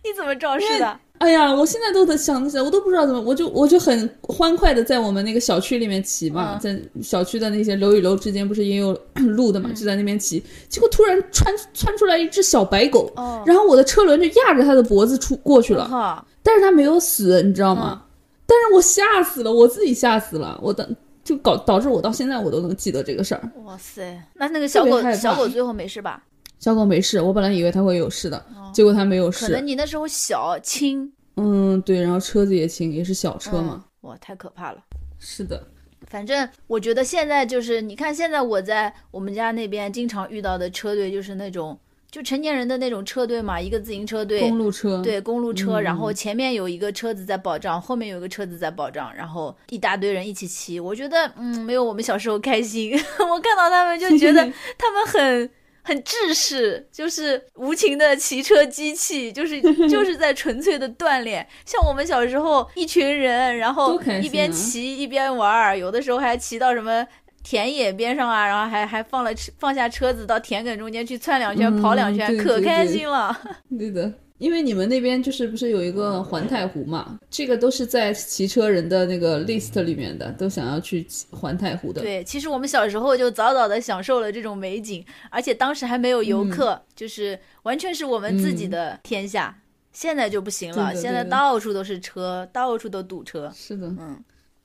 [0.03, 0.99] 你怎么肇事的？
[1.19, 18.01] 哎呀，我现在都得想起来，我都不知道怎么，我就我就很欢快的在我们那个小区里面骑嘛，嗯在小区的那些楼与楼之间不是也有 路的嘛，嗯就在那边骑，结果突然窜窜出来一只小白狗，哦，然后我的车轮就压着它的脖子出过去了，哈，但是它没有死，你知道吗？
[18.01, 18.09] 嗯
[18.45, 20.87] 但是我吓死了，我自己吓死了，我的
[21.23, 23.41] 就搞导致我到现在我都能记得这个事儿。
[23.63, 26.21] 哇塞，那那个小狗小狗最后没事吧？
[26.63, 29.67] 小狗没事，我本来以为它会有事的，哦结果它没有事可能。
[29.67, 33.83] 你那时候小轻嗯，对，然后车子也轻，也是小车嘛。
[34.01, 34.77] 嗯哇，太可怕了。
[35.19, 35.61] 是的，
[36.07, 41.77] 反正我觉得现在就是，你看现在我在我们家那边经常遇到的车队，就是那种
[42.09, 50.79] 就成年人的那种车队嘛，一个自行车队，公路车，对公路车，嗯然后前面有一个车子在保障，后面有一个车子在保障，然后一大堆人一起骑。
[50.79, 52.93] 我觉得，嗯，没有我们小时候开心。
[53.19, 54.39] 我看到他们就觉得
[54.79, 55.49] 他们很。
[55.83, 61.45] 很制式，就是无情的骑车机器，就是 就是在纯粹的锻炼。
[61.65, 67.05] 像我们小时候一群人，然后一边骑一边玩儿，有的时候还骑到什么
[67.43, 73.37] 田野边上啊，然后还还放了车放下车子到田埂中间去窜两圈、嗯跑两圈，对可开心了。
[73.77, 74.11] 对的，
[74.43, 77.17] 因为你们那边就是不是有一个环太湖嘛？
[77.29, 82.01] 这个都是在骑车人的那个 list 里面的，都想要去环太湖的。
[82.01, 89.57] 对，其实我们小时候就早早的享受了这种美景，而且当时还没有游客，嗯就是完全是我们自己的天下。
[89.93, 93.49] 现在就不行了，对的现在到处都是车，到处都堵车。
[93.55, 94.21] 是的，嗯，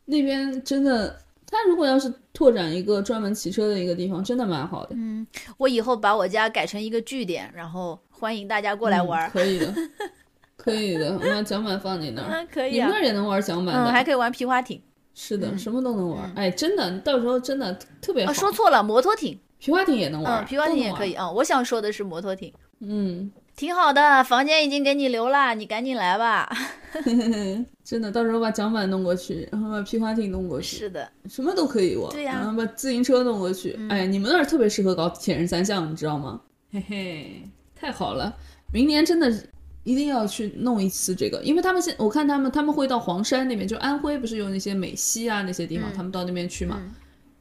[0.06, 1.16] 那边真的，
[1.46, 4.96] 他如果要是拓展一个专门骑车的一个地方，真的蛮好的。
[4.98, 5.24] 嗯
[5.56, 9.74] 我以后把我家改成一个据点，然后欢迎大家过来玩可以的，
[10.56, 11.12] 可以的。
[11.12, 13.90] 我把桨板放你那儿，嗯，可以啊你们那，儿也能玩桨板的。
[13.90, 14.80] 嗯，还可以玩皮划艇。
[15.14, 16.32] 是的，嗯什么都能玩。
[16.36, 18.30] 哎，真的，到时候真的特别好。
[18.30, 19.38] 哦，说错了，摩托艇。
[19.58, 21.14] 皮划艇也能玩，嗯，皮划艇也可以。
[21.14, 21.26] 啊。
[21.26, 26.48] 嗯，我想说的是摩托艇，嗯，挺好的，房间已经给你留了，你赶紧来吧。
[27.84, 32.08] 真的，到时候把桨板弄过去，然后把皮划艇弄过去，是的，什么都可以玩。
[32.12, 33.76] 对呀嗯然后把自行车弄过去。
[33.90, 36.40] 哎，你们那儿特别适合搞铁人三项，你知道吗？
[36.70, 37.42] 嘿嘿，
[37.78, 38.34] 太好了！
[38.72, 39.32] 明年真的
[39.84, 46.76] 一定要去弄一次这个，因为他们现我看他们他们会到黄山那边，就安徽不是有那些美溪啊那些地方，嗯他们到那边去嘛。
[46.80, 46.94] 嗯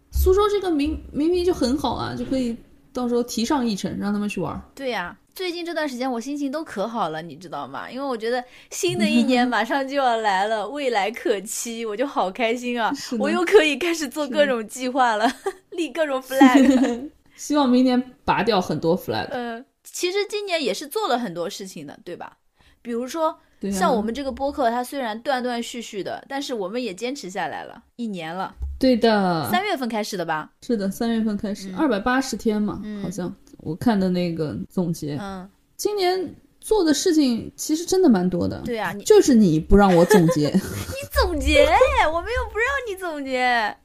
[0.09, 2.55] 苏州这个明明明就很好啊，就可以
[2.93, 4.61] 到时候提上议程，让他们去玩儿。
[4.73, 7.91] 对呀、最近这段时间我心情都可好了，你知道吗？
[7.91, 15.29] 因为我觉得新的一年 马上就要来了，未来可期，我就好开心啊我又可以开始做各种计划了，
[15.71, 17.09] 立各种 flag。
[17.35, 19.27] 希望明年拔掉很多 flag。
[19.27, 19.63] 呃，
[19.97, 22.37] 其实今年也是做了很多事情的，对吧？
[22.83, 30.51] 比如说，啊像我们这个播客，它虽然断断续续的，但是我们也坚持下来了一年了，对的，三月份开始的吧？
[30.61, 36.31] 是的，三月份开始，二百八十天嘛，嗯好像我看的那个总结，嗯，今年
[36.61, 38.61] 做的事情其实真的蛮多的。
[38.63, 41.65] 对啊，你就是你不让我总结， 你总结，
[42.13, 43.75] 我们又不让你总结。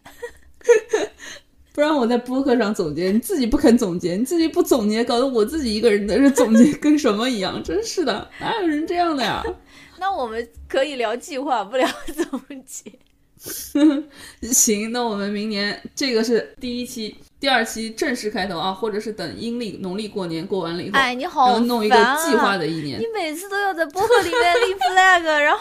[1.74, 9.42] 不然我在播客上总结，你自己不肯总结，你自己不总结，搞得我自己一个人在这总结跟什么一样，真是的，哪有人这样的呀？
[9.98, 12.92] 那我们可以聊计划，不聊总结。
[14.52, 21.58] 行，那我们明年这个是第一期，第二期正式开头啊，或者是等阴历农历过年过完了以后，哎，你好啊！
[21.60, 23.06] 弄一个计划的一年你。
[23.12, 25.60] 每次都要在播客里面立 flag，然后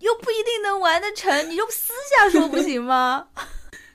[0.00, 3.26] 又不一定能完得成，你就私下说不行吗？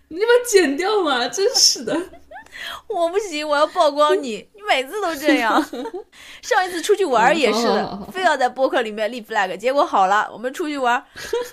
[0.09, 1.97] 你把它剪掉嘛，真是的。
[2.87, 5.63] 我不行，我要曝光你， 你每次都这样。
[6.41, 11.01] 上一次出去玩也是的，非要在播客里面立 flag，结果好了，我们出去玩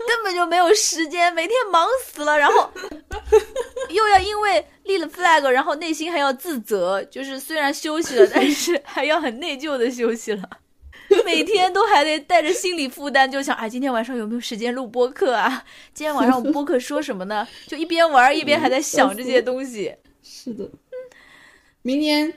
[0.08, 2.70] 根本就没有时间，每天忙死了，然后
[3.90, 10.42] 又要因为立了 flag，然后内心还要自责，就是虽然休息了，但是还要很内疚的休息了。
[11.24, 15.64] 每天都还得带着心理负担，就想哎，今天晚上有没有时间录播客啊？
[15.94, 17.46] 今天晚上我们播客说什么呢？
[17.66, 19.94] 就一边玩一边还在想这些东西。
[20.22, 20.68] 是的，
[21.82, 22.32] 明天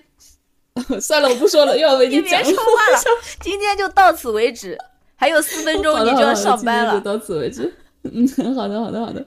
[1.02, 3.00] 算了，我不说了，又要为你讲说话了。
[3.42, 4.78] 今天就到此为止，
[5.16, 6.94] 还有四分钟你就要上班了。
[6.94, 7.74] 就到此为止。
[8.04, 9.26] 嗯，好的，好的，好的。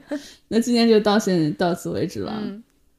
[0.49, 2.43] 那今天就到现到此为止了。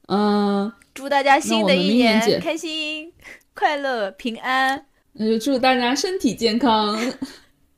[0.08, 3.12] 嗯，祝大家新的一年开心、
[3.56, 4.86] 快乐、平安。
[5.14, 7.00] 那就祝大家身体健康，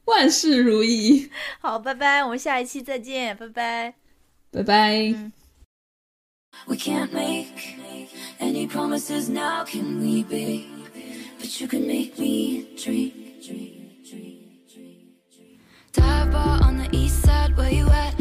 [0.06, 1.30] 万事如意。
[1.60, 3.94] 好，拜拜，我们下一期再见，拜拜，
[4.52, 5.32] 拜拜。
[6.68, 7.48] We can't make
[8.40, 10.66] any promises now, can we, babe?
[11.40, 13.14] But you can make me drink.
[15.92, 18.14] Dive bar on the east side, where you at?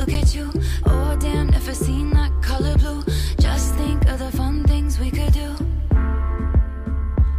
[0.00, 0.50] look at you.
[0.86, 3.02] Oh, damn, never seen that color blue.
[3.38, 5.48] Just think of the fun things we could do.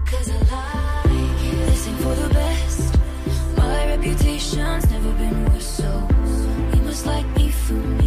[0.06, 1.66] Cause I like it.
[1.66, 3.00] This ain't for the best.
[3.58, 6.08] My reputation's never been worse, so
[6.76, 8.01] you must like me for me.